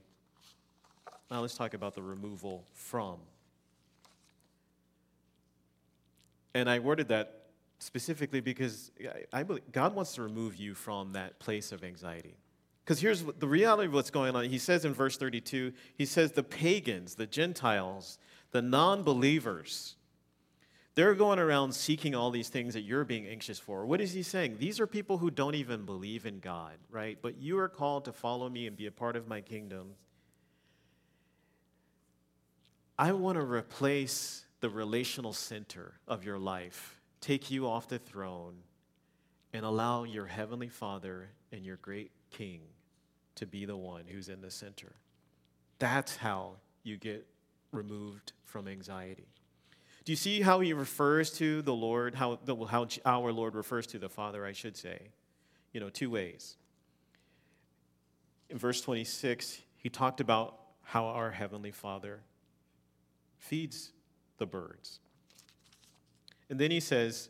Now 1.31 1.41
let's 1.41 1.55
talk 1.55 1.73
about 1.73 1.95
the 1.95 2.01
removal 2.01 2.65
from. 2.73 3.17
And 6.53 6.69
I 6.69 6.79
worded 6.79 7.07
that 7.09 7.43
specifically 7.79 8.41
because 8.41 8.91
I, 9.33 9.39
I 9.39 9.43
believe 9.43 9.63
God 9.71 9.95
wants 9.95 10.13
to 10.15 10.21
remove 10.21 10.55
you 10.57 10.75
from 10.75 11.13
that 11.13 11.39
place 11.39 11.71
of 11.71 11.83
anxiety. 11.83 12.35
Because 12.89 13.01
here's 13.01 13.21
the 13.21 13.47
reality 13.47 13.85
of 13.85 13.93
what's 13.93 14.09
going 14.09 14.35
on. 14.35 14.45
He 14.45 14.57
says 14.57 14.83
in 14.83 14.95
verse 14.95 15.15
32, 15.15 15.73
he 15.95 16.05
says, 16.07 16.31
the 16.31 16.41
pagans, 16.41 17.13
the 17.13 17.27
Gentiles, 17.27 18.17
the 18.49 18.63
non 18.63 19.03
believers, 19.03 19.95
they're 20.95 21.13
going 21.13 21.37
around 21.37 21.73
seeking 21.73 22.15
all 22.15 22.31
these 22.31 22.49
things 22.49 22.73
that 22.73 22.81
you're 22.81 23.05
being 23.05 23.27
anxious 23.27 23.59
for. 23.59 23.85
What 23.85 24.01
is 24.01 24.13
he 24.13 24.23
saying? 24.23 24.55
These 24.57 24.79
are 24.79 24.87
people 24.87 25.19
who 25.19 25.29
don't 25.29 25.53
even 25.53 25.85
believe 25.85 26.25
in 26.25 26.39
God, 26.39 26.79
right? 26.89 27.15
But 27.21 27.37
you 27.37 27.59
are 27.59 27.69
called 27.69 28.05
to 28.05 28.11
follow 28.11 28.49
me 28.49 28.65
and 28.65 28.75
be 28.75 28.87
a 28.87 28.91
part 28.91 29.15
of 29.15 29.27
my 29.27 29.41
kingdom. 29.41 29.89
I 32.97 33.11
want 33.11 33.37
to 33.37 33.45
replace 33.45 34.45
the 34.61 34.69
relational 34.71 35.33
center 35.33 35.99
of 36.07 36.25
your 36.25 36.39
life, 36.39 36.99
take 37.21 37.51
you 37.51 37.67
off 37.67 37.87
the 37.87 37.99
throne, 37.99 38.55
and 39.53 39.63
allow 39.63 40.05
your 40.05 40.25
heavenly 40.25 40.69
Father 40.69 41.29
and 41.51 41.63
your 41.63 41.77
great 41.77 42.09
King 42.31 42.61
to 43.39 43.45
be 43.45 43.63
the 43.63 43.77
one 43.77 44.03
who's 44.05 44.27
in 44.27 44.41
the 44.41 44.51
center. 44.51 44.91
That's 45.79 46.17
how 46.17 46.57
you 46.83 46.97
get 46.97 47.25
removed 47.71 48.33
from 48.43 48.67
anxiety. 48.67 49.27
Do 50.03 50.11
you 50.11 50.17
see 50.17 50.41
how 50.41 50.59
he 50.59 50.73
refers 50.73 51.31
to 51.37 51.61
the 51.61 51.73
Lord, 51.73 52.15
how, 52.15 52.39
the, 52.43 52.55
how 52.65 52.87
our 53.05 53.31
Lord 53.31 53.55
refers 53.55 53.87
to 53.87 53.99
the 53.99 54.09
Father, 54.09 54.45
I 54.45 54.51
should 54.51 54.75
say? 54.75 55.09
You 55.71 55.79
know, 55.79 55.89
two 55.89 56.09
ways. 56.09 56.57
In 58.49 58.57
verse 58.57 58.81
26, 58.81 59.61
he 59.77 59.87
talked 59.87 60.19
about 60.19 60.59
how 60.83 61.05
our 61.05 61.31
Heavenly 61.31 61.71
Father 61.71 62.19
feeds 63.37 63.93
the 64.37 64.45
birds. 64.45 64.99
And 66.49 66.59
then 66.59 66.71
he 66.71 66.81
says, 66.81 67.29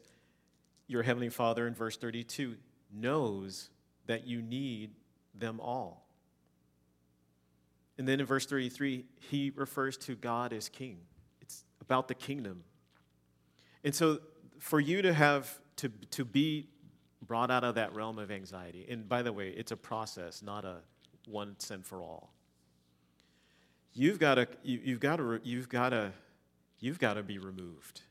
Your 0.88 1.04
Heavenly 1.04 1.30
Father, 1.30 1.68
in 1.68 1.76
verse 1.76 1.98
32, 1.98 2.56
knows 2.92 3.70
that 4.08 4.26
you 4.26 4.42
need 4.42 4.92
them 5.40 5.60
all. 5.60 6.08
And 7.98 8.08
then 8.08 8.20
in 8.20 8.26
verse 8.26 8.46
33, 8.46 9.06
he 9.30 9.52
refers 9.56 9.98
to 9.98 10.16
God 10.16 10.54
as 10.54 10.70
king. 10.70 11.00
It's 11.42 11.66
about 11.82 12.08
the 12.08 12.16
kingdom. 12.16 12.64
And 13.84 13.94
so 13.94 14.20
for 14.60 14.80
you 14.80 15.02
to 15.02 15.14
have, 15.14 15.60
to, 15.78 15.90
to 16.12 16.24
be 16.24 16.70
brought 17.22 17.52
out 17.52 17.64
of 17.64 17.76
that 17.76 17.94
realm 17.94 18.18
of 18.18 18.32
anxiety, 18.32 18.86
and 18.90 19.08
by 19.08 19.22
the 19.22 19.34
way, 19.34 19.50
it's 19.50 19.72
a 19.72 19.78
process, 19.78 20.42
not 20.42 20.64
a 20.64 20.78
once 21.28 21.72
and 21.72 21.86
for 21.86 22.02
all. 22.02 22.34
You've 23.94 24.20
got 24.20 24.36
to, 24.36 24.48
you, 24.64 24.80
you've 24.84 25.00
got 25.00 25.18
to, 25.18 25.42
you've 25.44 25.68
got 25.68 25.90
to, 25.90 26.14
you've 26.80 27.00
got 27.00 27.16
to 27.16 27.24
be 27.24 27.38
removed 27.38 28.02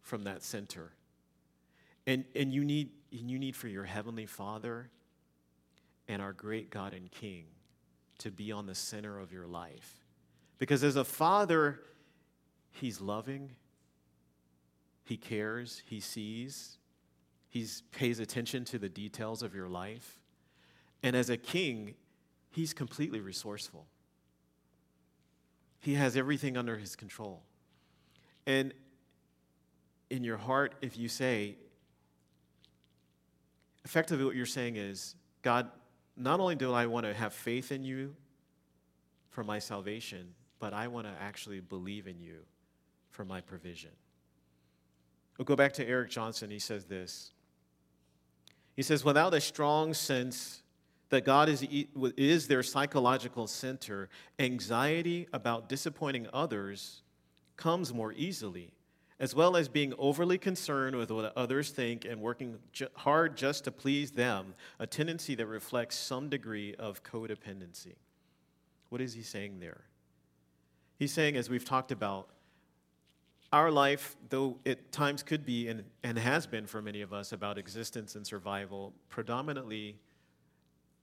from 0.00 0.22
that 0.24 0.42
center. 0.42 0.92
And, 2.06 2.24
and 2.36 2.52
you, 2.52 2.64
need, 2.64 2.90
and 3.10 3.30
you 3.30 3.38
need 3.38 3.56
for 3.56 3.66
your 3.68 3.84
heavenly 3.84 4.26
Father 4.26 4.90
and 6.08 6.20
our 6.20 6.32
great 6.32 6.70
God 6.70 6.92
and 6.92 7.10
King 7.10 7.44
to 8.18 8.30
be 8.30 8.52
on 8.52 8.66
the 8.66 8.74
center 8.74 9.18
of 9.18 9.32
your 9.32 9.46
life. 9.46 10.04
Because 10.58 10.84
as 10.84 10.96
a 10.96 11.04
father, 11.04 11.80
he's 12.70 13.00
loving, 13.00 13.50
he 15.04 15.16
cares, 15.16 15.82
he 15.86 16.00
sees, 16.00 16.78
he 17.48 17.66
pays 17.92 18.18
attention 18.18 18.64
to 18.66 18.78
the 18.78 18.88
details 18.88 19.42
of 19.42 19.54
your 19.54 19.68
life. 19.68 20.20
And 21.02 21.14
as 21.14 21.28
a 21.30 21.36
king, 21.36 21.94
he's 22.50 22.72
completely 22.72 23.20
resourceful. 23.20 23.86
He 25.80 25.94
has 25.94 26.16
everything 26.16 26.56
under 26.56 26.78
his 26.78 26.96
control. 26.96 27.42
And 28.46 28.72
in 30.08 30.24
your 30.24 30.38
heart, 30.38 30.74
if 30.80 30.96
you 30.96 31.08
say, 31.08 31.56
effectively 33.84 34.24
what 34.24 34.34
you're 34.34 34.46
saying 34.46 34.76
is, 34.76 35.14
God, 35.42 35.70
not 36.16 36.40
only 36.40 36.54
do 36.54 36.72
I 36.72 36.86
want 36.86 37.06
to 37.06 37.14
have 37.14 37.32
faith 37.32 37.72
in 37.72 37.84
you 37.84 38.14
for 39.30 39.42
my 39.42 39.58
salvation, 39.58 40.34
but 40.58 40.72
I 40.72 40.88
want 40.88 41.06
to 41.06 41.12
actually 41.20 41.60
believe 41.60 42.06
in 42.06 42.20
you 42.20 42.38
for 43.10 43.24
my 43.24 43.40
provision. 43.40 43.90
We'll 45.38 45.44
go 45.44 45.56
back 45.56 45.72
to 45.74 45.86
Eric 45.86 46.10
Johnson. 46.10 46.50
He 46.50 46.58
says 46.58 46.84
this. 46.84 47.32
He 48.76 48.82
says, 48.82 49.04
without 49.04 49.34
a 49.34 49.40
strong 49.40 49.94
sense 49.94 50.62
that 51.10 51.24
God 51.24 51.48
is, 51.48 51.66
is 52.16 52.48
their 52.48 52.62
psychological 52.62 53.46
center, 53.46 54.08
anxiety 54.38 55.28
about 55.32 55.68
disappointing 55.68 56.28
others 56.32 57.02
comes 57.56 57.92
more 57.92 58.12
easily 58.12 58.72
as 59.24 59.34
well 59.34 59.56
as 59.56 59.70
being 59.70 59.94
overly 59.96 60.36
concerned 60.36 60.94
with 60.94 61.10
what 61.10 61.34
others 61.34 61.70
think 61.70 62.04
and 62.04 62.20
working 62.20 62.58
ju- 62.74 62.86
hard 62.92 63.38
just 63.38 63.64
to 63.64 63.72
please 63.72 64.10
them, 64.10 64.52
a 64.78 64.86
tendency 64.86 65.34
that 65.34 65.46
reflects 65.46 65.96
some 65.96 66.28
degree 66.28 66.74
of 66.74 67.02
codependency. 67.02 67.94
What 68.90 69.00
is 69.00 69.14
he 69.14 69.22
saying 69.22 69.60
there? 69.60 69.84
He's 70.98 71.10
saying, 71.10 71.38
as 71.38 71.48
we've 71.48 71.64
talked 71.64 71.90
about, 71.90 72.28
our 73.50 73.70
life, 73.70 74.14
though 74.28 74.58
at 74.66 74.92
times 74.92 75.22
could 75.22 75.46
be 75.46 75.68
and, 75.68 75.84
and 76.02 76.18
has 76.18 76.46
been 76.46 76.66
for 76.66 76.82
many 76.82 77.00
of 77.00 77.14
us 77.14 77.32
about 77.32 77.56
existence 77.56 78.16
and 78.16 78.26
survival, 78.26 78.92
predominantly 79.08 79.96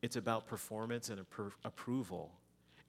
it's 0.03 0.15
about 0.15 0.45
performance 0.45 1.09
and 1.09 1.19
appro- 1.27 1.53
approval. 1.63 2.29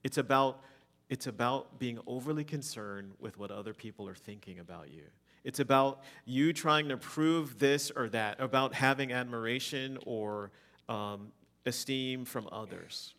It's 0.03 0.19
about 0.19 0.61
it's 1.09 1.27
about 1.27 1.79
being 1.79 1.99
overly 2.07 2.43
concerned 2.43 3.13
with 3.19 3.37
what 3.37 3.51
other 3.51 3.73
people 3.73 4.07
are 4.07 4.15
thinking 4.15 4.59
about 4.59 4.89
you. 4.91 5.03
It's 5.43 5.59
about 5.59 6.01
you 6.25 6.53
trying 6.53 6.89
to 6.89 6.97
prove 6.97 7.59
this 7.59 7.91
or 7.91 8.09
that, 8.09 8.39
about 8.39 8.73
having 8.73 9.11
admiration 9.11 9.97
or 10.05 10.51
um, 10.87 11.31
esteem 11.65 12.25
from 12.25 12.47
others. 12.51 13.13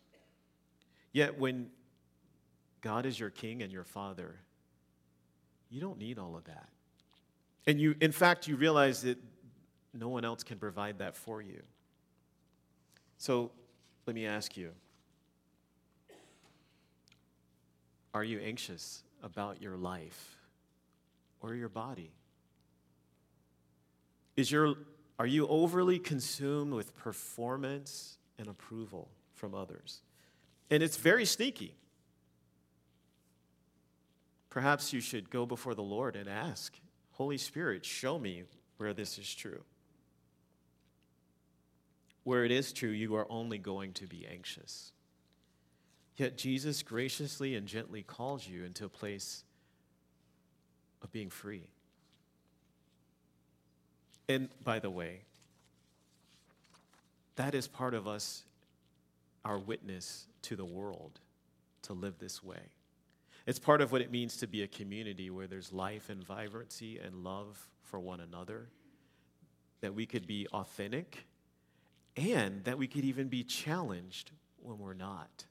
Yet, 1.11 1.39
when 1.39 1.69
God 2.81 3.05
is 3.05 3.19
your 3.19 3.29
king 3.29 3.61
and 3.61 3.71
your 3.71 3.83
father, 3.83 4.35
you 5.69 5.79
don't 5.79 5.97
need 5.97 6.17
all 6.17 6.35
of 6.35 6.45
that. 6.45 6.67
And 7.67 7.79
you, 7.79 7.95
in 8.01 8.11
fact, 8.11 8.47
you 8.47 8.55
realize 8.55 9.01
that 9.03 9.17
no 9.93 10.09
one 10.09 10.25
else 10.25 10.43
can 10.43 10.57
provide 10.57 10.99
that 10.99 11.15
for 11.15 11.41
you. 11.41 11.61
So, 13.17 13.51
let 14.05 14.15
me 14.15 14.25
ask 14.25 14.57
you 14.57 14.71
Are 18.13 18.23
you 18.23 18.39
anxious 18.39 19.03
about 19.21 19.61
your 19.61 19.75
life 19.75 20.37
or 21.41 21.55
your 21.55 21.69
body? 21.69 22.11
Is 24.35 24.51
your, 24.51 24.75
are 25.17 25.27
you 25.27 25.47
overly 25.47 25.99
consumed 25.99 26.73
with 26.73 26.95
performance 26.95 28.17
and 28.37 28.47
approval 28.47 29.09
from 29.33 29.55
others? 29.55 30.01
And 30.69 30.83
it's 30.83 30.97
very 30.97 31.25
sneaky. 31.25 31.75
Perhaps 34.49 34.93
you 34.93 34.99
should 34.99 35.29
go 35.29 35.45
before 35.45 35.75
the 35.75 35.83
Lord 35.83 36.15
and 36.15 36.27
ask, 36.27 36.77
Holy 37.11 37.37
Spirit, 37.37 37.85
show 37.85 38.19
me 38.19 38.43
where 38.77 38.93
this 38.93 39.17
is 39.17 39.33
true. 39.33 39.63
Where 42.23 42.43
it 42.43 42.51
is 42.51 42.73
true, 42.73 42.89
you 42.89 43.15
are 43.15 43.27
only 43.29 43.57
going 43.57 43.93
to 43.93 44.07
be 44.07 44.27
anxious. 44.29 44.91
Yet 46.17 46.37
Jesus 46.37 46.83
graciously 46.83 47.55
and 47.55 47.67
gently 47.67 48.01
calls 48.03 48.47
you 48.47 48.63
into 48.63 48.85
a 48.85 48.89
place 48.89 49.44
of 51.05 51.11
being 51.11 51.29
free. 51.29 51.69
And 54.27 54.49
by 54.63 54.79
the 54.79 54.89
way, 54.89 55.21
that 57.35 57.53
is 57.53 57.67
part 57.67 57.93
of 57.93 58.07
us, 58.07 58.43
our 59.45 59.59
witness 59.59 60.25
to 60.41 60.55
the 60.55 60.65
world, 60.65 61.19
to 61.83 61.93
live 61.93 62.17
this 62.17 62.43
way. 62.43 62.71
It's 63.45 63.59
part 63.59 63.81
of 63.81 63.91
what 63.91 64.01
it 64.01 64.11
means 64.11 64.37
to 64.37 64.47
be 64.47 64.63
a 64.63 64.67
community 64.67 65.29
where 65.29 65.45
there's 65.45 65.71
life 65.71 66.09
and 66.09 66.23
vibrancy 66.23 66.97
and 66.97 67.23
love 67.23 67.69
for 67.83 67.99
one 67.99 68.19
another, 68.19 68.69
that 69.81 69.93
we 69.93 70.07
could 70.07 70.25
be 70.25 70.47
authentic, 70.53 71.27
and 72.17 72.63
that 72.63 72.79
we 72.79 72.87
could 72.87 73.05
even 73.05 73.27
be 73.27 73.43
challenged 73.43 74.31
when 74.63 74.79
we're 74.79 74.95
not. 74.95 75.45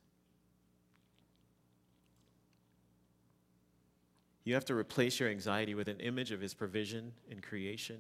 You 4.45 4.55
have 4.55 4.65
to 4.67 4.75
replace 4.75 5.19
your 5.19 5.29
anxiety 5.31 5.75
with 5.75 5.89
an 5.89 6.01
image 6.01 6.31
of 6.31 6.41
His 6.41 6.55
provision 6.55 7.13
in 7.31 7.41
creation 7.41 7.99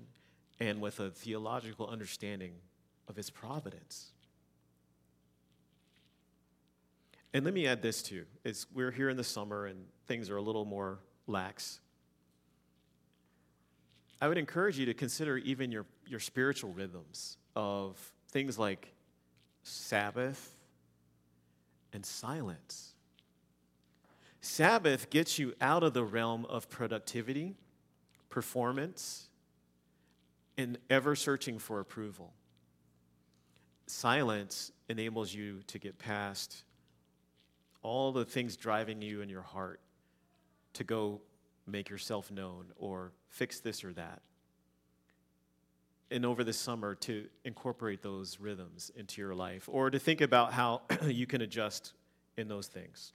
and 0.60 0.80
with 0.80 1.00
a 1.00 1.10
theological 1.10 1.88
understanding 1.88 2.52
of 3.08 3.16
His 3.16 3.30
providence. 3.30 4.12
And 7.32 7.44
let 7.44 7.54
me 7.54 7.66
add 7.66 7.82
this 7.82 8.02
too: 8.02 8.26
is 8.44 8.66
we're 8.72 8.92
here 8.92 9.08
in 9.08 9.16
the 9.16 9.24
summer 9.24 9.66
and 9.66 9.86
things 10.06 10.30
are 10.30 10.36
a 10.36 10.42
little 10.42 10.64
more 10.64 10.98
lax. 11.26 11.80
I 14.20 14.28
would 14.28 14.38
encourage 14.38 14.78
you 14.78 14.86
to 14.86 14.94
consider 14.94 15.38
even 15.38 15.72
your, 15.72 15.84
your 16.06 16.20
spiritual 16.20 16.72
rhythms 16.72 17.36
of 17.56 17.98
things 18.30 18.58
like 18.58 18.94
Sabbath 19.64 20.54
and 21.92 22.06
silence. 22.06 22.93
Sabbath 24.44 25.08
gets 25.08 25.38
you 25.38 25.54
out 25.58 25.82
of 25.82 25.94
the 25.94 26.04
realm 26.04 26.44
of 26.44 26.68
productivity, 26.68 27.56
performance, 28.28 29.30
and 30.58 30.76
ever 30.90 31.16
searching 31.16 31.58
for 31.58 31.80
approval. 31.80 32.30
Silence 33.86 34.70
enables 34.90 35.32
you 35.32 35.60
to 35.68 35.78
get 35.78 35.98
past 35.98 36.64
all 37.82 38.12
the 38.12 38.26
things 38.26 38.58
driving 38.58 39.00
you 39.00 39.22
in 39.22 39.30
your 39.30 39.40
heart 39.40 39.80
to 40.74 40.84
go 40.84 41.22
make 41.66 41.88
yourself 41.88 42.30
known 42.30 42.66
or 42.76 43.12
fix 43.30 43.60
this 43.60 43.82
or 43.82 43.94
that. 43.94 44.20
And 46.10 46.26
over 46.26 46.44
the 46.44 46.52
summer, 46.52 46.94
to 46.96 47.28
incorporate 47.46 48.02
those 48.02 48.38
rhythms 48.38 48.92
into 48.94 49.22
your 49.22 49.34
life 49.34 49.70
or 49.72 49.88
to 49.88 49.98
think 49.98 50.20
about 50.20 50.52
how 50.52 50.82
you 51.06 51.26
can 51.26 51.40
adjust 51.40 51.94
in 52.36 52.46
those 52.46 52.66
things. 52.66 53.14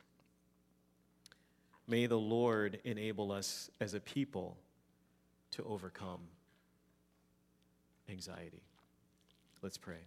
May 1.90 2.06
the 2.06 2.20
Lord 2.20 2.80
enable 2.84 3.32
us 3.32 3.72
as 3.82 3.96
a 3.96 4.00
people 4.00 4.58
to 5.52 5.64
overcome 5.64 6.20
anxiety. 8.08 8.62
Let's 9.64 9.80
pray. 9.80 10.04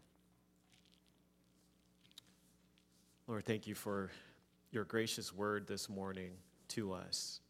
Lord, 3.27 3.45
thank 3.45 3.67
you 3.67 3.75
for 3.75 4.13
your 4.71 4.85
gracious 4.85 5.35
word 5.35 5.67
this 5.67 5.89
morning 5.89 6.31
to 6.69 6.93
us. 6.93 7.41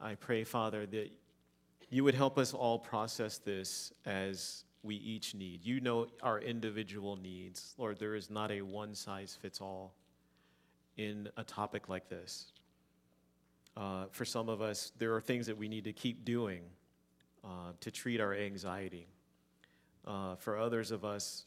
I 0.00 0.16
pray, 0.16 0.42
Father, 0.42 0.84
that 0.86 1.10
you 1.90 2.02
would 2.02 2.16
help 2.16 2.38
us 2.38 2.52
all 2.52 2.76
process 2.76 3.38
this 3.38 3.92
as 4.04 4.64
we 4.82 4.96
each 4.96 5.32
need. 5.36 5.64
You 5.64 5.80
know 5.80 6.08
our 6.24 6.40
individual 6.40 7.14
needs. 7.14 7.76
Lord, 7.78 8.00
there 8.00 8.16
is 8.16 8.30
not 8.30 8.50
a 8.50 8.62
one 8.62 8.96
size 8.96 9.38
fits 9.40 9.60
all 9.60 9.94
in 10.96 11.28
a 11.36 11.44
topic 11.44 11.88
like 11.88 12.08
this. 12.08 12.51
Uh, 13.76 14.04
for 14.10 14.24
some 14.24 14.48
of 14.48 14.60
us, 14.60 14.92
there 14.98 15.14
are 15.14 15.20
things 15.20 15.46
that 15.46 15.56
we 15.56 15.68
need 15.68 15.84
to 15.84 15.92
keep 15.92 16.24
doing 16.24 16.62
uh, 17.44 17.72
to 17.80 17.90
treat 17.90 18.20
our 18.20 18.34
anxiety. 18.34 19.08
Uh, 20.06 20.36
for 20.36 20.58
others 20.58 20.90
of 20.90 21.04
us, 21.04 21.44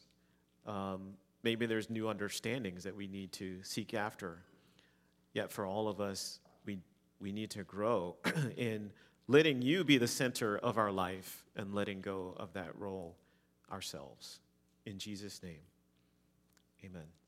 um, 0.66 1.14
maybe 1.44 1.66
there's 1.66 1.90
new 1.90 2.10
understandings 2.10 2.84
that 2.84 2.96
we 2.96 3.08
need 3.08 3.32
to 3.34 3.62
seek 3.64 3.94
after. 3.94 4.40
Yet 5.34 5.52
for 5.52 5.66
all 5.66 5.88
of 5.88 6.02
us, 6.02 6.40
we, 6.66 6.80
we 7.20 7.32
need 7.32 7.52
to 7.52 7.64
grow 7.64 8.16
in 8.58 8.92
letting 9.28 9.62
you 9.62 9.84
be 9.84 9.98
the 9.98 10.08
center 10.08 10.58
of 10.58 10.78
our 10.78 10.92
life 10.92 11.44
and 11.56 11.74
letting 11.74 12.02
go 12.02 12.36
of 12.38 12.54
that 12.54 12.76
role 12.78 13.16
ourselves. 13.72 14.40
In 14.86 14.98
Jesus' 14.98 15.42
name, 15.44 15.62
amen. 16.84 17.25